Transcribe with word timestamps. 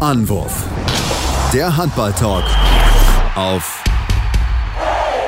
Anwurf. 0.00 0.64
Der 1.52 1.76
Handball-Talk 1.76 2.44
auf 3.34 3.84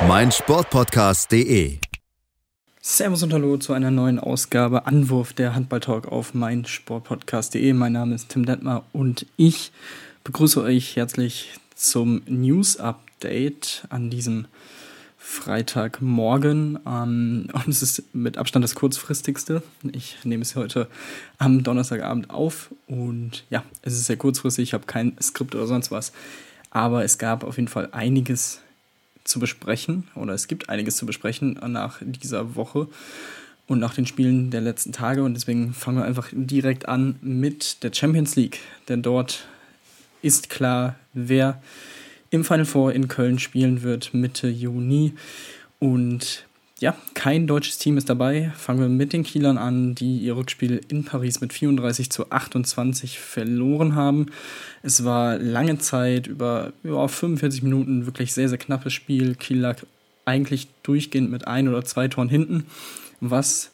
meinsportpodcast.de. 0.07 1.77
Servus 2.81 3.21
und 3.21 3.33
Hallo 3.33 3.57
zu 3.57 3.73
einer 3.73 3.91
neuen 3.91 4.17
Ausgabe 4.17 4.87
Anwurf 4.87 5.33
der 5.33 5.53
Handball-Talk 5.53 6.07
auf 6.07 6.33
meinsportpodcast.de. 6.33 7.71
Mein 7.73 7.91
Name 7.91 8.15
ist 8.15 8.29
Tim 8.29 8.47
Detmar 8.47 8.83
und 8.93 9.27
ich 9.37 9.71
begrüße 10.23 10.59
euch 10.63 10.95
herzlich 10.95 11.51
zum 11.75 12.23
News-Update 12.25 13.85
an 13.89 14.09
diesem 14.09 14.47
Freitagmorgen. 15.25 16.79
Ähm, 16.85 17.47
und 17.53 17.67
es 17.67 17.81
ist 17.81 18.13
mit 18.13 18.37
Abstand 18.37 18.63
das 18.63 18.75
kurzfristigste. 18.75 19.63
Ich 19.93 20.17
nehme 20.25 20.41
es 20.41 20.55
heute 20.55 20.89
am 21.37 21.63
Donnerstagabend 21.63 22.29
auf. 22.29 22.69
Und 22.87 23.45
ja, 23.49 23.63
es 23.81 23.93
ist 23.93 24.05
sehr 24.05 24.17
kurzfristig. 24.17 24.69
Ich 24.69 24.73
habe 24.73 24.85
kein 24.85 25.15
Skript 25.21 25.55
oder 25.55 25.65
sonst 25.65 25.91
was. 25.91 26.11
Aber 26.71 27.05
es 27.05 27.17
gab 27.17 27.45
auf 27.45 27.55
jeden 27.55 27.69
Fall 27.69 27.89
einiges 27.93 28.59
zu 29.23 29.39
besprechen. 29.39 30.09
Oder 30.15 30.33
es 30.33 30.49
gibt 30.49 30.67
einiges 30.67 30.97
zu 30.97 31.05
besprechen 31.05 31.57
nach 31.67 32.01
dieser 32.03 32.55
Woche 32.55 32.89
und 33.65 33.79
nach 33.79 33.95
den 33.95 34.05
Spielen 34.05 34.51
der 34.51 34.61
letzten 34.61 34.91
Tage. 34.91 35.23
Und 35.23 35.35
deswegen 35.35 35.73
fangen 35.73 35.99
wir 35.99 36.05
einfach 36.05 36.29
direkt 36.33 36.89
an 36.89 37.15
mit 37.21 37.81
der 37.83 37.93
Champions 37.93 38.35
League. 38.35 38.59
Denn 38.89 39.01
dort 39.01 39.47
ist 40.21 40.49
klar, 40.49 40.95
wer 41.13 41.61
im 42.33 42.43
Final 42.43 42.65
Four 42.65 42.93
in 42.93 43.07
Köln 43.07 43.37
spielen 43.37 43.83
wird 43.83 44.13
Mitte 44.13 44.47
Juni. 44.47 45.13
Und 45.77 46.45
ja, 46.79 46.95
kein 47.13 47.45
deutsches 47.45 47.77
Team 47.77 47.95
ist 47.95 48.09
dabei. 48.09 48.51
Fangen 48.57 48.79
wir 48.79 48.89
mit 48.89 49.13
den 49.13 49.23
Kielern 49.23 49.59
an, 49.59 49.93
die 49.93 50.17
ihr 50.17 50.35
Rückspiel 50.35 50.81
in 50.87 51.05
Paris 51.05 51.41
mit 51.41 51.53
34 51.53 52.09
zu 52.09 52.31
28 52.31 53.19
verloren 53.19 53.93
haben. 53.93 54.25
Es 54.81 55.05
war 55.05 55.37
lange 55.37 55.77
Zeit, 55.77 56.25
über 56.25 56.73
ja, 56.83 57.07
45 57.07 57.61
Minuten, 57.61 58.07
wirklich 58.07 58.33
sehr, 58.33 58.49
sehr 58.49 58.57
knappes 58.57 58.93
Spiel. 58.93 59.35
Kiel 59.35 59.59
lag 59.59 59.83
eigentlich 60.25 60.67
durchgehend 60.81 61.29
mit 61.29 61.47
ein 61.47 61.67
oder 61.67 61.85
zwei 61.85 62.07
Toren 62.07 62.29
hinten, 62.29 62.65
was 63.19 63.69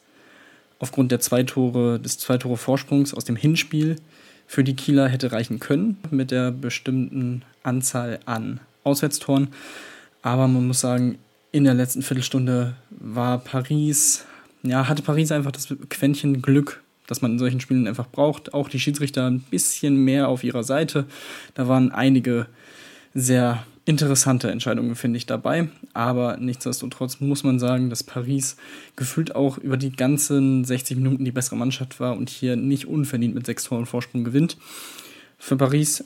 aufgrund 0.78 1.12
der 1.12 1.20
zwei 1.20 1.44
Tore, 1.44 1.98
des 1.98 2.18
zwei 2.18 2.36
Tore 2.36 2.58
Vorsprungs 2.58 3.14
aus 3.14 3.24
dem 3.24 3.36
Hinspiel 3.36 3.96
für 4.50 4.64
die 4.64 4.74
Kieler 4.74 5.08
hätte 5.08 5.30
reichen 5.30 5.60
können 5.60 5.96
mit 6.10 6.32
der 6.32 6.50
bestimmten 6.50 7.42
Anzahl 7.62 8.18
an 8.26 8.58
Auswärtstoren. 8.82 9.46
Aber 10.22 10.48
man 10.48 10.66
muss 10.66 10.80
sagen, 10.80 11.20
in 11.52 11.62
der 11.62 11.74
letzten 11.74 12.02
Viertelstunde 12.02 12.74
war 12.90 13.38
Paris, 13.38 14.24
ja, 14.64 14.88
hatte 14.88 15.04
Paris 15.04 15.30
einfach 15.30 15.52
das 15.52 15.68
Quäntchen 15.88 16.42
Glück, 16.42 16.82
das 17.06 17.22
man 17.22 17.30
in 17.30 17.38
solchen 17.38 17.60
Spielen 17.60 17.86
einfach 17.86 18.08
braucht. 18.10 18.52
Auch 18.52 18.68
die 18.68 18.80
Schiedsrichter 18.80 19.30
ein 19.30 19.38
bisschen 19.38 19.94
mehr 19.94 20.26
auf 20.26 20.42
ihrer 20.42 20.64
Seite. 20.64 21.04
Da 21.54 21.68
waren 21.68 21.92
einige 21.92 22.46
sehr 23.14 23.64
interessante 23.90 24.50
Entscheidungen, 24.50 24.94
finde 24.94 25.18
ich, 25.18 25.26
dabei. 25.26 25.68
Aber 25.92 26.36
nichtsdestotrotz 26.38 27.20
muss 27.20 27.44
man 27.44 27.58
sagen, 27.58 27.90
dass 27.90 28.02
Paris 28.02 28.56
gefühlt 28.96 29.34
auch 29.34 29.58
über 29.58 29.76
die 29.76 29.92
ganzen 29.92 30.64
60 30.64 30.96
Minuten 30.96 31.24
die 31.24 31.32
bessere 31.32 31.56
Mannschaft 31.56 32.00
war 32.00 32.16
und 32.16 32.30
hier 32.30 32.56
nicht 32.56 32.86
unverdient 32.86 33.34
mit 33.34 33.44
sechs 33.44 33.64
Toren 33.64 33.86
Vorsprung 33.86 34.24
gewinnt. 34.24 34.56
Für 35.38 35.56
Paris 35.56 36.04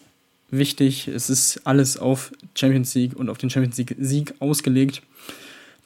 wichtig, 0.50 1.08
es 1.08 1.30
ist 1.30 1.60
alles 1.64 1.96
auf 1.96 2.32
Champions 2.54 2.94
League 2.94 3.14
und 3.16 3.28
auf 3.28 3.38
den 3.38 3.50
Champions 3.50 3.76
League 3.76 3.96
Sieg 4.00 4.34
ausgelegt. 4.40 5.02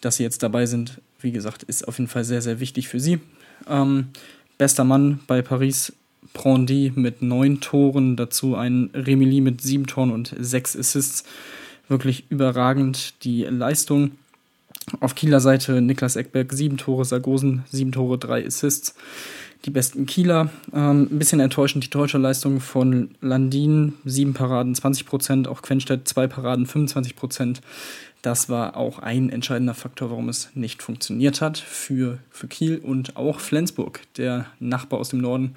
Dass 0.01 0.17
sie 0.17 0.23
jetzt 0.23 0.43
dabei 0.45 0.67
sind, 0.67 1.01
wie 1.21 1.33
gesagt, 1.33 1.65
ist 1.65 1.89
auf 1.89 1.99
jeden 1.99 2.09
Fall 2.09 2.25
sehr, 2.25 2.41
sehr 2.41 2.61
wichtig 2.61 2.89
für 2.89 3.01
sie. 3.01 3.19
Ähm, 3.69 4.09
bester 4.57 4.85
Mann 4.85 5.21
bei 5.27 5.43
Paris 5.43 5.93
Prondy 6.33 6.93
mit 6.95 7.23
neun 7.23 7.61
Toren, 7.61 8.15
dazu 8.15 8.55
ein 8.55 8.91
Remili 8.95 9.41
mit 9.41 9.61
sieben 9.61 9.87
Toren 9.87 10.13
und 10.13 10.35
sechs 10.39 10.77
Assists 10.77 11.25
wirklich 11.89 12.31
überragend 12.31 13.25
die 13.25 13.45
Leistung. 13.45 14.13
Auf 15.01 15.15
Kieler 15.15 15.41
Seite 15.41 15.81
Niklas 15.81 16.17
Eckberg, 16.17 16.53
sieben 16.53 16.77
Tore, 16.77 17.05
Sargosen, 17.05 17.65
sieben 17.71 17.93
Tore, 17.93 18.19
drei 18.19 18.47
Assists. 18.47 18.95
Die 19.65 19.71
besten 19.71 20.07
Kieler. 20.07 20.51
Ähm, 20.73 21.09
ein 21.11 21.19
bisschen 21.19 21.41
enttäuschend 21.41 21.85
die 21.85 21.91
deutsche 21.91 22.19
Leistung 22.19 22.61
von 22.61 23.11
Landin, 23.21 23.95
sieben 24.05 24.33
Paraden, 24.33 24.75
20 24.75 25.05
Prozent. 25.05 25.49
Auch 25.49 25.63
Quenstedt, 25.63 26.07
zwei 26.07 26.27
Paraden, 26.27 26.67
25 26.67 27.17
Prozent. 27.17 27.61
Das 28.23 28.49
war 28.49 28.77
auch 28.77 28.99
ein 28.99 29.31
entscheidender 29.31 29.75
Faktor, 29.75 30.11
warum 30.11 30.29
es 30.29 30.51
nicht 30.55 30.83
funktioniert 30.83 31.41
hat 31.41 31.59
für, 31.59 32.19
für 32.31 32.49
Kiel 32.49 32.79
und 32.79 33.17
auch 33.17 33.41
Flensburg, 33.41 34.01
der 34.17 34.47
Nachbar 34.59 35.01
aus 35.01 35.11
dem 35.11 35.21
Norden 35.21 35.55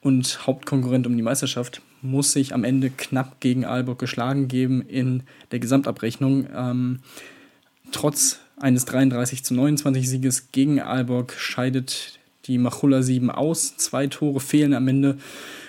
und 0.00 0.46
Hauptkonkurrent 0.46 1.06
um 1.06 1.16
die 1.16 1.22
Meisterschaft, 1.22 1.82
muss 2.02 2.32
sich 2.32 2.52
am 2.52 2.64
Ende 2.64 2.90
knapp 2.90 3.40
gegen 3.40 3.64
Aalborg 3.64 3.98
geschlagen 3.98 4.48
geben 4.48 4.82
in 4.82 5.22
der 5.52 5.60
Gesamtabrechnung. 5.60 6.48
Ähm, 6.54 6.98
trotz 7.92 8.40
eines 8.56 8.84
33 8.84 9.44
zu 9.44 9.54
29 9.54 10.08
Sieges 10.08 10.52
gegen 10.52 10.80
Aalborg 10.80 11.32
scheidet 11.38 12.18
die 12.46 12.58
Machulla 12.58 13.02
7 13.02 13.30
aus. 13.30 13.76
Zwei 13.76 14.08
Tore 14.08 14.40
fehlen 14.40 14.74
am 14.74 14.88
Ende. 14.88 15.18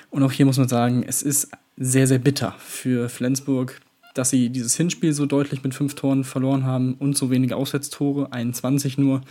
Und 0.09 0.23
auch 0.23 0.31
hier 0.31 0.45
muss 0.45 0.57
man 0.57 0.67
sagen, 0.67 1.03
es 1.07 1.21
ist 1.21 1.49
sehr, 1.77 2.07
sehr 2.07 2.19
bitter 2.19 2.55
für 2.59 3.09
Flensburg, 3.09 3.81
dass 4.13 4.29
sie 4.29 4.49
dieses 4.49 4.75
Hinspiel 4.75 5.13
so 5.13 5.25
deutlich 5.25 5.63
mit 5.63 5.73
fünf 5.73 5.95
Toren 5.95 6.23
verloren 6.23 6.65
haben 6.65 6.95
und 6.95 7.17
so 7.17 7.31
wenige 7.31 7.55
Auswärtstore, 7.55 8.31
21 8.31 8.97
nur, 8.97 9.21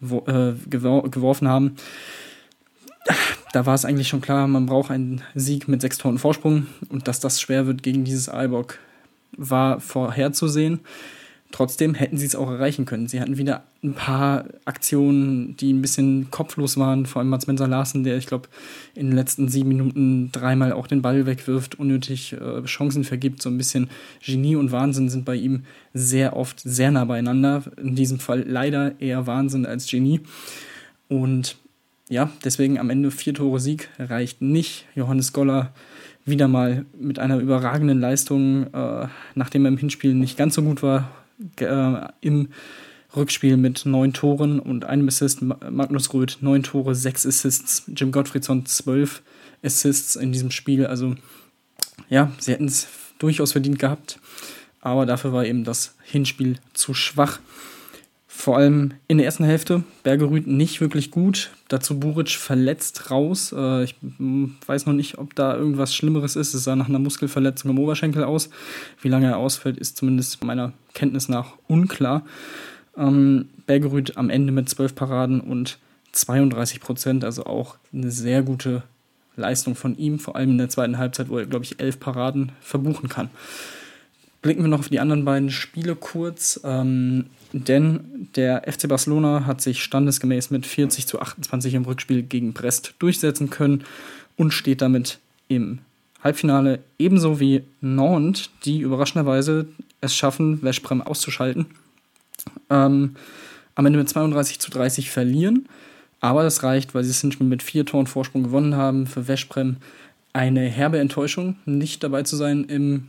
äh, 0.00 0.52
geworfen 0.68 1.48
haben 1.48 1.76
da 3.52 3.66
war 3.66 3.74
es 3.74 3.84
eigentlich 3.84 4.08
schon 4.08 4.20
klar, 4.20 4.46
man 4.48 4.66
braucht 4.66 4.90
einen 4.90 5.22
Sieg 5.34 5.68
mit 5.68 5.80
sechs 5.80 5.98
Toren 5.98 6.18
Vorsprung 6.18 6.66
und 6.88 7.08
dass 7.08 7.20
das 7.20 7.40
schwer 7.40 7.66
wird 7.66 7.82
gegen 7.82 8.04
dieses 8.04 8.28
Aalborg 8.28 8.78
war 9.36 9.80
vorherzusehen. 9.80 10.80
Trotzdem 11.52 11.94
hätten 11.94 12.18
sie 12.18 12.26
es 12.26 12.34
auch 12.34 12.50
erreichen 12.50 12.86
können. 12.86 13.06
Sie 13.06 13.20
hatten 13.20 13.38
wieder 13.38 13.62
ein 13.82 13.94
paar 13.94 14.46
Aktionen, 14.64 15.56
die 15.56 15.72
ein 15.72 15.80
bisschen 15.80 16.30
kopflos 16.30 16.76
waren. 16.76 17.06
Vor 17.06 17.20
allem 17.20 17.28
Mats 17.28 17.46
Menser 17.46 17.68
Larsen, 17.68 18.02
der, 18.02 18.16
ich 18.16 18.26
glaube, 18.26 18.48
in 18.94 19.06
den 19.06 19.16
letzten 19.16 19.48
sieben 19.48 19.68
Minuten 19.68 20.32
dreimal 20.32 20.72
auch 20.72 20.88
den 20.88 21.02
Ball 21.02 21.24
wegwirft, 21.24 21.78
unnötig 21.78 22.32
äh, 22.32 22.64
Chancen 22.64 23.04
vergibt. 23.04 23.40
So 23.42 23.48
ein 23.48 23.58
bisschen 23.58 23.88
Genie 24.24 24.56
und 24.56 24.72
Wahnsinn 24.72 25.08
sind 25.08 25.24
bei 25.24 25.36
ihm 25.36 25.64
sehr 25.94 26.36
oft 26.36 26.60
sehr 26.60 26.90
nah 26.90 27.04
beieinander. 27.04 27.62
In 27.76 27.94
diesem 27.94 28.18
Fall 28.18 28.44
leider 28.46 29.00
eher 29.00 29.26
Wahnsinn 29.28 29.66
als 29.66 29.88
Genie. 29.88 30.22
Und 31.08 31.56
ja, 32.08 32.30
deswegen 32.44 32.78
am 32.78 32.90
Ende 32.90 33.10
vier 33.10 33.34
Tore 33.34 33.60
Sieg 33.60 33.88
reicht 33.98 34.40
nicht. 34.40 34.86
Johannes 34.94 35.32
Goller 35.32 35.72
wieder 36.24 36.48
mal 36.48 36.84
mit 36.98 37.18
einer 37.18 37.38
überragenden 37.38 38.00
Leistung, 38.00 38.72
äh, 38.72 39.08
nachdem 39.34 39.64
er 39.64 39.68
im 39.68 39.78
Hinspiel 39.78 40.14
nicht 40.14 40.36
ganz 40.36 40.54
so 40.54 40.62
gut 40.62 40.82
war, 40.82 41.10
äh, 41.60 42.08
im 42.20 42.48
Rückspiel 43.14 43.56
mit 43.56 43.86
neun 43.86 44.12
Toren 44.12 44.60
und 44.60 44.84
einem 44.84 45.08
Assist. 45.08 45.42
Magnus 45.42 46.12
Röth 46.12 46.38
neun 46.40 46.62
Tore, 46.62 46.94
sechs 46.94 47.26
Assists. 47.26 47.84
Jim 47.94 48.12
Gottfriedson 48.12 48.66
zwölf 48.66 49.22
Assists 49.62 50.16
in 50.16 50.32
diesem 50.32 50.50
Spiel. 50.50 50.86
Also 50.86 51.14
ja, 52.08 52.30
sie 52.38 52.52
hätten 52.52 52.66
es 52.66 52.88
durchaus 53.18 53.52
verdient 53.52 53.78
gehabt, 53.78 54.20
aber 54.80 55.06
dafür 55.06 55.32
war 55.32 55.46
eben 55.46 55.64
das 55.64 55.94
Hinspiel 56.04 56.58
zu 56.74 56.94
schwach. 56.94 57.40
Vor 58.38 58.58
allem 58.58 58.92
in 59.08 59.16
der 59.16 59.24
ersten 59.24 59.44
Hälfte. 59.44 59.82
Bergerüth 60.02 60.46
nicht 60.46 60.82
wirklich 60.82 61.10
gut. 61.10 61.50
Dazu 61.68 61.98
Buric 61.98 62.28
verletzt 62.28 63.10
raus. 63.10 63.52
Äh, 63.56 63.84
ich 63.84 63.94
weiß 64.66 64.84
noch 64.84 64.92
nicht, 64.92 65.16
ob 65.16 65.34
da 65.34 65.56
irgendwas 65.56 65.94
Schlimmeres 65.94 66.36
ist. 66.36 66.52
Es 66.52 66.62
sah 66.62 66.76
nach 66.76 66.90
einer 66.90 66.98
Muskelverletzung 66.98 67.70
im 67.70 67.78
Oberschenkel 67.78 68.22
aus. 68.24 68.50
Wie 69.00 69.08
lange 69.08 69.26
er 69.28 69.38
ausfällt, 69.38 69.78
ist 69.78 69.96
zumindest 69.96 70.44
meiner 70.44 70.74
Kenntnis 70.92 71.30
nach 71.30 71.54
unklar. 71.66 72.26
Ähm, 72.98 73.48
Bergerüth 73.66 74.18
am 74.18 74.28
Ende 74.28 74.52
mit 74.52 74.68
12 74.68 74.94
Paraden 74.94 75.40
und 75.40 75.78
32 76.12 76.80
Prozent. 76.80 77.24
Also 77.24 77.46
auch 77.46 77.76
eine 77.90 78.10
sehr 78.10 78.42
gute 78.42 78.82
Leistung 79.36 79.74
von 79.74 79.96
ihm. 79.96 80.18
Vor 80.18 80.36
allem 80.36 80.50
in 80.50 80.58
der 80.58 80.68
zweiten 80.68 80.98
Halbzeit, 80.98 81.30
wo 81.30 81.38
er, 81.38 81.46
glaube 81.46 81.64
ich, 81.64 81.80
11 81.80 82.00
Paraden 82.00 82.52
verbuchen 82.60 83.08
kann. 83.08 83.30
Blicken 84.42 84.62
wir 84.62 84.68
noch 84.68 84.80
auf 84.80 84.90
die 84.90 85.00
anderen 85.00 85.24
beiden 85.24 85.50
Spiele 85.50 85.96
kurz. 85.96 86.60
Ähm, 86.64 87.26
denn 87.64 88.28
der 88.36 88.64
FC 88.70 88.88
Barcelona 88.88 89.46
hat 89.46 89.60
sich 89.60 89.82
standesgemäß 89.82 90.50
mit 90.50 90.66
40 90.66 91.06
zu 91.06 91.20
28 91.20 91.74
im 91.74 91.84
Rückspiel 91.84 92.22
gegen 92.22 92.52
Brest 92.52 92.94
durchsetzen 92.98 93.50
können 93.50 93.84
und 94.36 94.52
steht 94.52 94.82
damit 94.82 95.18
im 95.48 95.78
Halbfinale, 96.22 96.80
ebenso 96.98 97.40
wie 97.40 97.62
Nantes, 97.80 98.50
die 98.64 98.80
überraschenderweise 98.80 99.66
es 100.00 100.14
schaffen, 100.14 100.60
Veszprem 100.62 101.00
auszuschalten. 101.00 101.66
Ähm, 102.68 103.16
am 103.74 103.86
Ende 103.86 103.98
mit 103.98 104.08
32 104.08 104.58
zu 104.58 104.70
30 104.70 105.10
verlieren, 105.10 105.68
aber 106.20 106.42
das 106.42 106.62
reicht, 106.62 106.94
weil 106.94 107.04
sie 107.04 107.10
es 107.10 107.20
Hinspiel 107.20 107.46
mit 107.46 107.62
vier 107.62 107.86
Toren 107.86 108.06
Vorsprung 108.06 108.42
gewonnen 108.42 108.74
haben. 108.74 109.06
Für 109.06 109.24
Veszprem 109.24 109.76
eine 110.32 110.62
herbe 110.62 110.98
Enttäuschung, 110.98 111.56
nicht 111.64 112.02
dabei 112.02 112.22
zu 112.22 112.36
sein 112.36 112.64
im 112.64 113.08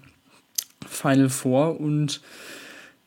Final 0.87 1.29
Four 1.29 1.79
und 1.79 2.21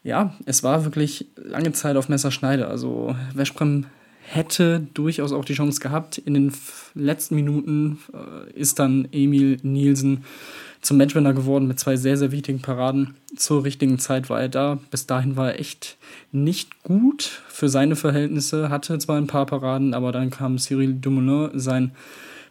ja, 0.02 0.34
es 0.46 0.62
war 0.62 0.84
wirklich 0.84 1.26
lange 1.36 1.72
Zeit 1.72 1.96
auf 1.96 2.08
Messerschneide. 2.08 2.68
Also 2.68 3.14
Veszprem 3.34 3.86
hätte 4.22 4.86
durchaus 4.94 5.32
auch 5.32 5.44
die 5.44 5.54
Chance 5.54 5.80
gehabt. 5.80 6.18
In 6.18 6.34
den 6.34 6.52
letzten 6.94 7.34
Minuten 7.34 7.98
äh, 8.12 8.58
ist 8.58 8.78
dann 8.78 9.08
Emil 9.12 9.58
Nielsen 9.62 10.24
zum 10.80 10.96
Matchwinner 10.96 11.34
geworden 11.34 11.66
mit 11.66 11.78
zwei 11.78 11.96
sehr, 11.96 12.16
sehr 12.16 12.32
wichtigen 12.32 12.60
Paraden. 12.60 13.14
Zur 13.36 13.64
richtigen 13.64 13.98
Zeit 13.98 14.30
war 14.30 14.40
er 14.40 14.48
da. 14.48 14.78
Bis 14.90 15.06
dahin 15.06 15.36
war 15.36 15.52
er 15.52 15.60
echt 15.60 15.98
nicht 16.32 16.82
gut 16.82 17.42
für 17.48 17.68
seine 17.68 17.96
Verhältnisse, 17.96 18.70
hatte 18.70 18.98
zwar 18.98 19.18
ein 19.18 19.26
paar 19.26 19.46
Paraden, 19.46 19.92
aber 19.92 20.12
dann 20.12 20.30
kam 20.30 20.58
Cyril 20.58 20.94
Dumoulin, 20.94 21.58
sein 21.58 21.90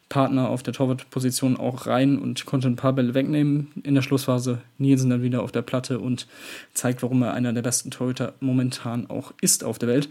Partner 0.10 0.50
auf 0.50 0.64
der 0.64 0.74
Torwartposition, 0.74 1.58
auch 1.58 1.86
rein 1.86 2.18
und 2.18 2.46
konnte 2.46 2.68
ein 2.68 2.76
paar 2.76 2.94
Bälle 2.94 3.14
wegnehmen. 3.14 3.72
In 3.84 3.96
der 3.96 4.02
Schlussphase 4.02 4.60
Nielsen 4.80 5.12
dann 5.12 5.22
wieder 5.22 5.44
auf 5.44 5.52
der 5.52 5.62
Platte 5.62 6.00
und 6.00 6.28
zeigt, 6.74 7.04
warum 7.04 7.22
er 7.22 7.34
einer 7.34 7.54
der 7.54 7.62
besten 7.62 7.92
Torhüter 7.92 8.34
momentan 8.40 9.10
auch 9.10 9.34
ist 9.40 9.64
auf 9.64 9.78
der 9.78 9.90
Welt. 9.90 10.10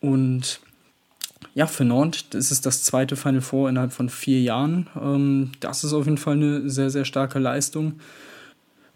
Und 0.00 0.60
ja, 1.54 1.66
für 1.66 1.84
Nantes 1.84 2.50
ist 2.50 2.66
das 2.66 2.82
zweite 2.82 3.16
Final 3.16 3.42
Four 3.42 3.68
innerhalb 3.68 3.92
von 3.92 4.08
vier 4.08 4.40
Jahren. 4.40 4.88
Ähm, 5.00 5.52
das 5.60 5.84
ist 5.84 5.92
auf 5.92 6.06
jeden 6.06 6.18
Fall 6.18 6.34
eine 6.34 6.68
sehr, 6.70 6.90
sehr 6.90 7.04
starke 7.04 7.38
Leistung. 7.38 8.00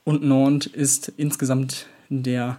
Und 0.05 0.25
Nantes 0.25 0.73
ist 0.73 1.12
insgesamt 1.17 1.87
der 2.08 2.58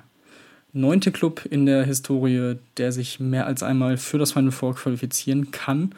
neunte 0.73 1.11
Club 1.11 1.45
in 1.49 1.65
der 1.65 1.83
Historie, 1.83 2.55
der 2.77 2.91
sich 2.91 3.19
mehr 3.19 3.45
als 3.45 3.63
einmal 3.63 3.97
für 3.97 4.17
das 4.17 4.31
Final 4.31 4.51
Four 4.51 4.75
qualifizieren 4.75 5.51
kann. 5.51 5.93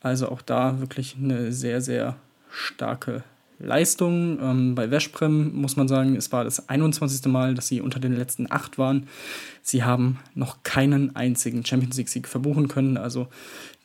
Also 0.00 0.28
auch 0.28 0.42
da 0.42 0.80
wirklich 0.80 1.16
eine 1.20 1.52
sehr, 1.52 1.80
sehr 1.80 2.16
starke 2.50 3.24
Leistung. 3.58 4.38
Ähm, 4.40 4.74
bei 4.74 4.90
Veszprem 4.90 5.54
muss 5.54 5.76
man 5.76 5.88
sagen, 5.88 6.16
es 6.16 6.30
war 6.32 6.44
das 6.44 6.68
21. 6.68 7.26
Mal, 7.26 7.54
dass 7.54 7.68
sie 7.68 7.80
unter 7.80 7.98
den 7.98 8.16
letzten 8.16 8.50
acht 8.50 8.78
waren. 8.78 9.08
Sie 9.62 9.84
haben 9.84 10.18
noch 10.34 10.62
keinen 10.62 11.16
einzigen 11.16 11.64
Champions 11.64 11.96
League-Sieg 11.96 12.28
verbuchen 12.28 12.68
können. 12.68 12.96
Also 12.96 13.28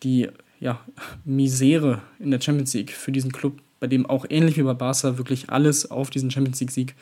die 0.03 0.29
ja, 0.59 0.79
Misere 1.25 2.01
in 2.19 2.31
der 2.31 2.41
Champions 2.41 2.73
League 2.73 2.91
für 2.91 3.11
diesen 3.11 3.31
Club, 3.31 3.59
bei 3.79 3.87
dem 3.87 4.05
auch 4.05 4.25
ähnlich 4.29 4.57
wie 4.57 4.63
bei 4.63 4.73
Barca 4.73 5.17
wirklich 5.17 5.49
alles 5.49 5.89
auf 5.89 6.09
diesen 6.09 6.31
Champions 6.31 6.59
League-Sieg 6.59 6.95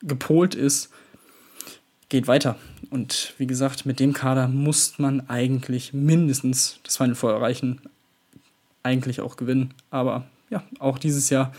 gepolt 0.00 0.54
ist, 0.54 0.90
geht 2.08 2.26
weiter. 2.26 2.56
Und 2.90 3.34
wie 3.38 3.46
gesagt, 3.46 3.86
mit 3.86 4.00
dem 4.00 4.12
Kader 4.12 4.48
muss 4.48 4.98
man 4.98 5.28
eigentlich 5.28 5.92
mindestens 5.92 6.80
das 6.82 6.96
Final 6.96 7.14
Four 7.14 7.32
erreichen, 7.32 7.80
eigentlich 8.82 9.20
auch 9.20 9.36
gewinnen. 9.36 9.74
Aber 9.90 10.26
ja, 10.50 10.62
auch 10.78 10.98
dieses 10.98 11.30
Jahr 11.30 11.52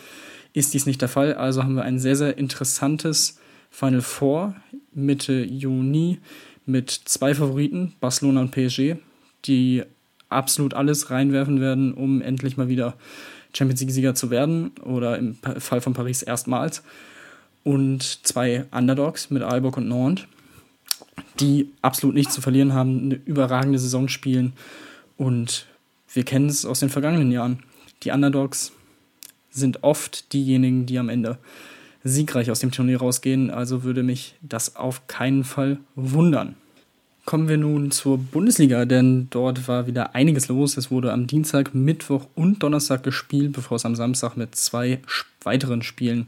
ist 0.54 0.74
dies 0.74 0.86
nicht 0.86 1.02
der 1.02 1.10
Fall. 1.10 1.34
Also 1.34 1.64
haben 1.64 1.76
wir 1.76 1.84
ein 1.84 2.00
sehr, 2.00 2.16
sehr 2.16 2.38
interessantes 2.38 3.40
Final 3.70 4.02
Four 4.02 4.56
Mitte 4.94 5.44
Juni 5.44 6.20
mit 6.66 6.92
zwei 6.92 7.34
Favoriten, 7.34 7.94
Barcelona 8.00 8.42
und 8.42 8.52
PSG, 8.52 8.96
die 9.46 9.84
absolut 10.30 10.74
alles 10.74 11.10
reinwerfen 11.10 11.60
werden, 11.60 11.94
um 11.94 12.22
endlich 12.22 12.58
mal 12.58 12.70
wieder 12.70 12.96
Champions 13.56 13.82
League-Sieger 13.82 14.16
zu 14.16 14.30
werden 14.30 14.72
oder 14.84 15.18
im 15.18 15.36
Fall 15.36 15.82
von 15.82 15.94
Paris 15.94 16.22
erstmals. 16.22 16.84
Und 17.64 18.26
zwei 18.26 18.66
Underdogs 18.72 19.30
mit 19.30 19.42
Aalborg 19.42 19.78
und 19.78 19.88
Nantes, 19.88 20.26
die 21.40 21.70
absolut 21.82 22.16
nichts 22.16 22.34
zu 22.34 22.42
verlieren 22.42 22.74
haben, 22.74 23.04
eine 23.04 23.16
überragende 23.26 23.80
Saison 23.80 24.08
spielen. 24.08 24.54
Und 25.18 25.68
wir 26.14 26.24
kennen 26.24 26.48
es 26.48 26.66
aus 26.66 26.80
den 26.80 26.90
vergangenen 26.90 27.32
Jahren. 27.32 27.60
Die 28.04 28.12
Underdogs 28.12 28.72
sind 29.50 29.84
oft 29.84 30.34
diejenigen, 30.34 30.86
die 30.86 31.00
am 31.00 31.10
Ende 31.10 31.38
siegreich 32.04 32.52
aus 32.52 32.60
dem 32.60 32.72
Turnier 32.72 33.00
rausgehen. 33.00 33.50
Also 33.50 33.84
würde 33.84 34.04
mich 34.04 34.36
das 34.42 34.76
auf 34.76 35.08
keinen 35.08 35.44
Fall 35.44 35.78
wundern. 35.96 36.56
Kommen 37.26 37.48
wir 37.48 37.58
nun 37.58 37.90
zur 37.92 38.18
Bundesliga, 38.18 38.84
denn 38.84 39.28
dort 39.30 39.70
war 39.70 39.88
wieder 39.88 40.14
einiges 40.14 40.50
los. 40.50 40.76
Es 40.76 40.92
wurde 40.92 41.14
am 41.14 41.26
Dienstag, 41.26 41.74
Mittwoch 41.74 42.28
und 42.36 42.62
Donnerstag 42.62 43.02
gespielt, 43.02 43.54
bevor 43.54 43.78
es 43.78 43.86
am 43.86 43.96
Samstag 43.96 44.36
mit 44.36 44.56
zwei 44.56 45.00
weiteren 45.42 45.84
Spielen 45.84 46.28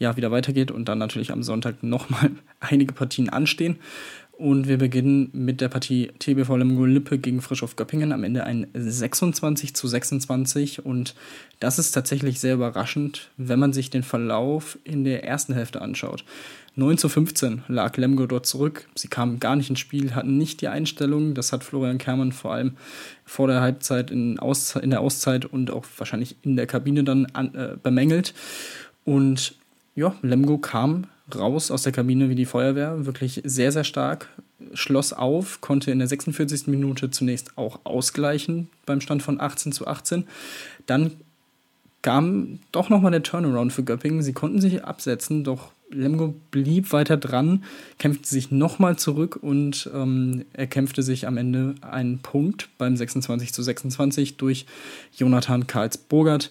ja 0.00 0.16
wieder 0.16 0.32
weitergeht 0.32 0.72
und 0.72 0.88
dann 0.88 0.98
natürlich 0.98 1.30
am 1.30 1.44
Sonntag 1.44 1.84
nochmal 1.84 2.32
einige 2.60 2.92
Partien 2.92 3.28
anstehen. 3.28 3.76
Und 4.42 4.66
wir 4.66 4.76
beginnen 4.76 5.30
mit 5.32 5.60
der 5.60 5.68
Partie 5.68 6.10
TBV 6.18 6.56
Lemgo 6.56 6.84
Lippe 6.84 7.16
gegen 7.16 7.40
Frischhoff 7.40 7.76
Göppingen. 7.76 8.10
Am 8.10 8.24
Ende 8.24 8.42
ein 8.42 8.66
26 8.74 9.72
zu 9.72 9.86
26. 9.86 10.84
Und 10.84 11.14
das 11.60 11.78
ist 11.78 11.92
tatsächlich 11.92 12.40
sehr 12.40 12.54
überraschend, 12.54 13.30
wenn 13.36 13.60
man 13.60 13.72
sich 13.72 13.90
den 13.90 14.02
Verlauf 14.02 14.80
in 14.82 15.04
der 15.04 15.22
ersten 15.22 15.54
Hälfte 15.54 15.80
anschaut. 15.80 16.24
9 16.74 16.98
zu 16.98 17.08
15 17.08 17.62
lag 17.68 17.96
Lemgo 17.96 18.26
dort 18.26 18.44
zurück. 18.44 18.88
Sie 18.96 19.06
kamen 19.06 19.38
gar 19.38 19.54
nicht 19.54 19.70
ins 19.70 19.78
Spiel, 19.78 20.16
hatten 20.16 20.38
nicht 20.38 20.60
die 20.60 20.66
Einstellung. 20.66 21.34
Das 21.34 21.52
hat 21.52 21.62
Florian 21.62 21.98
Kermann 21.98 22.32
vor 22.32 22.52
allem 22.52 22.72
vor 23.24 23.46
der 23.46 23.60
Halbzeit 23.60 24.10
in, 24.10 24.40
in 24.82 24.90
der 24.90 25.02
Auszeit 25.02 25.44
und 25.44 25.70
auch 25.70 25.84
wahrscheinlich 25.98 26.34
in 26.42 26.56
der 26.56 26.66
Kabine 26.66 27.04
dann 27.04 27.26
an, 27.26 27.54
äh, 27.54 27.76
bemängelt. 27.80 28.34
Und 29.04 29.54
ja, 29.94 30.16
Lemgo 30.20 30.58
kam 30.58 31.06
raus 31.34 31.70
aus 31.70 31.82
der 31.82 31.92
Kabine 31.92 32.28
wie 32.28 32.34
die 32.34 32.46
Feuerwehr, 32.46 33.06
wirklich 33.06 33.42
sehr, 33.44 33.72
sehr 33.72 33.84
stark, 33.84 34.28
schloss 34.74 35.12
auf, 35.12 35.60
konnte 35.60 35.90
in 35.90 35.98
der 35.98 36.08
46. 36.08 36.66
Minute 36.66 37.10
zunächst 37.10 37.56
auch 37.56 37.80
ausgleichen 37.84 38.68
beim 38.86 39.00
Stand 39.00 39.22
von 39.22 39.40
18 39.40 39.72
zu 39.72 39.86
18. 39.86 40.24
Dann 40.86 41.12
kam 42.02 42.58
doch 42.72 42.88
nochmal 42.88 43.12
der 43.12 43.22
Turnaround 43.22 43.72
für 43.72 43.84
Göppingen. 43.84 44.22
Sie 44.22 44.32
konnten 44.32 44.60
sich 44.60 44.84
absetzen, 44.84 45.44
doch 45.44 45.70
Lemgo 45.90 46.34
blieb 46.50 46.92
weiter 46.92 47.16
dran, 47.16 47.64
kämpfte 47.98 48.28
sich 48.28 48.50
nochmal 48.50 48.96
zurück 48.98 49.38
und 49.40 49.90
ähm, 49.94 50.44
erkämpfte 50.52 51.02
sich 51.02 51.26
am 51.26 51.36
Ende 51.36 51.74
einen 51.82 52.18
Punkt 52.18 52.68
beim 52.78 52.96
26 52.96 53.52
zu 53.52 53.62
26 53.62 54.36
durch 54.36 54.66
Jonathan 55.14 55.66
Karls-Bogert, 55.66 56.50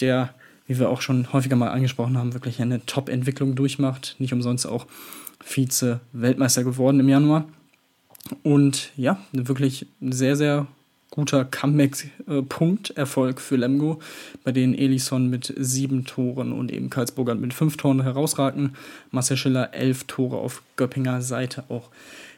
der 0.00 0.34
wie 0.68 0.78
wir 0.78 0.90
auch 0.90 1.00
schon 1.00 1.32
häufiger 1.32 1.56
mal 1.56 1.70
angesprochen 1.70 2.16
haben, 2.16 2.34
wirklich 2.34 2.62
eine 2.62 2.84
Top-Entwicklung 2.86 3.56
durchmacht. 3.56 4.14
Nicht 4.18 4.32
umsonst 4.32 4.66
auch 4.66 4.86
Vize-Weltmeister 5.40 6.62
geworden 6.62 7.00
im 7.00 7.08
Januar. 7.08 7.48
Und 8.42 8.92
ja, 8.96 9.18
wirklich 9.32 9.86
sehr, 10.00 10.36
sehr 10.36 10.66
guter 11.10 11.44
Comeback-Punkt-Erfolg 11.46 13.40
für 13.40 13.56
Lemgo, 13.56 13.98
bei 14.44 14.52
denen 14.52 14.74
Elison 14.74 15.30
mit 15.30 15.54
sieben 15.56 16.04
Toren 16.04 16.52
und 16.52 16.70
eben 16.70 16.90
Karlsburger 16.90 17.34
mit 17.34 17.54
fünf 17.54 17.78
Toren 17.78 18.02
herausragten. 18.02 18.74
Marcel 19.10 19.38
Schiller 19.38 19.72
elf 19.72 20.04
Tore 20.04 20.36
auf 20.36 20.62
Göppinger 20.76 21.22
Seite 21.22 21.64
auch 21.70 21.88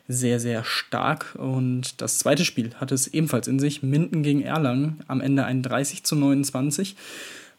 sehr, 0.06 0.38
sehr 0.40 0.64
stark. 0.64 1.34
Und 1.36 2.00
das 2.00 2.18
zweite 2.18 2.44
Spiel 2.44 2.70
hatte 2.76 2.94
es 2.94 3.08
ebenfalls 3.08 3.48
in 3.48 3.58
sich. 3.58 3.82
Minden 3.82 4.22
gegen 4.22 4.42
Erlangen 4.42 5.00
am 5.08 5.20
Ende 5.20 5.44
ein 5.44 5.62
30 5.62 6.04
zu 6.04 6.14
29. 6.16 6.96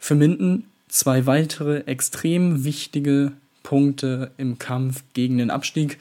Für 0.02 0.16
Minden 0.16 0.64
zwei 0.88 1.26
weitere 1.26 1.84
extrem 1.86 2.64
wichtige 2.64 3.30
Punkte 3.62 4.32
im 4.36 4.58
Kampf 4.58 5.04
gegen 5.12 5.38
den 5.38 5.48
Abstieg. 5.48 5.98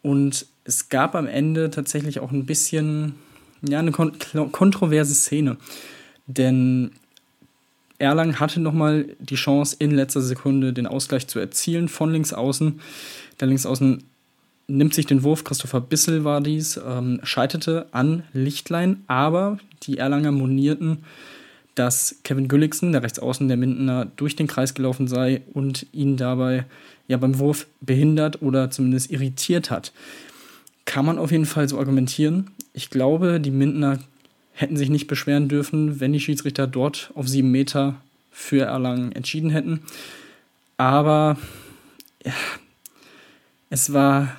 Und 0.00 0.46
es 0.62 0.90
gab 0.90 1.16
am 1.16 1.26
Ende 1.26 1.68
tatsächlich 1.70 2.20
auch 2.20 2.30
ein 2.30 2.46
bisschen 2.46 3.16
ja, 3.68 3.80
eine 3.80 3.90
kon 3.90 4.12
kontroverse 4.52 5.16
Szene. 5.16 5.56
Denn 6.28 6.92
Erlangen 7.98 8.38
hatte 8.38 8.60
nochmal 8.60 9.06
die 9.18 9.34
Chance, 9.34 9.74
in 9.76 9.90
letzter 9.90 10.22
Sekunde 10.22 10.72
den 10.72 10.86
Ausgleich 10.86 11.26
zu 11.26 11.40
erzielen 11.40 11.88
von 11.88 12.12
links 12.12 12.32
außen. 12.32 12.80
Der 13.40 13.48
links 13.48 13.66
außen 13.66 14.04
nimmt 14.68 14.94
sich 14.94 15.06
den 15.06 15.24
Wurf, 15.24 15.42
Christopher 15.42 15.80
Bissel 15.80 16.22
war 16.22 16.40
dies, 16.42 16.76
ähm, 16.76 17.18
scheiterte 17.24 17.86
an 17.90 18.22
Lichtlein, 18.32 19.02
aber 19.08 19.58
die 19.82 19.98
Erlanger 19.98 20.30
monierten 20.30 20.98
dass 21.74 22.16
Kevin 22.24 22.48
Gülliksen, 22.48 22.92
der 22.92 23.02
Rechtsaußen 23.02 23.48
der 23.48 23.56
Mindener, 23.56 24.06
durch 24.16 24.36
den 24.36 24.46
Kreis 24.46 24.74
gelaufen 24.74 25.08
sei 25.08 25.42
und 25.52 25.86
ihn 25.92 26.16
dabei 26.16 26.66
ja 27.08 27.16
beim 27.16 27.38
Wurf 27.38 27.66
behindert 27.80 28.42
oder 28.42 28.70
zumindest 28.70 29.10
irritiert 29.10 29.70
hat. 29.70 29.92
Kann 30.84 31.06
man 31.06 31.18
auf 31.18 31.30
jeden 31.30 31.46
Fall 31.46 31.68
so 31.68 31.78
argumentieren. 31.78 32.50
Ich 32.74 32.90
glaube, 32.90 33.40
die 33.40 33.50
Mindener 33.50 33.98
hätten 34.52 34.76
sich 34.76 34.90
nicht 34.90 35.06
beschweren 35.06 35.48
dürfen, 35.48 36.00
wenn 36.00 36.12
die 36.12 36.20
Schiedsrichter 36.20 36.66
dort 36.66 37.10
auf 37.14 37.28
sieben 37.28 37.50
Meter 37.50 37.96
für 38.30 38.64
Erlangen 38.64 39.12
entschieden 39.12 39.50
hätten. 39.50 39.80
Aber 40.76 41.36
ja, 42.24 42.32
es 43.70 43.92
war 43.92 44.36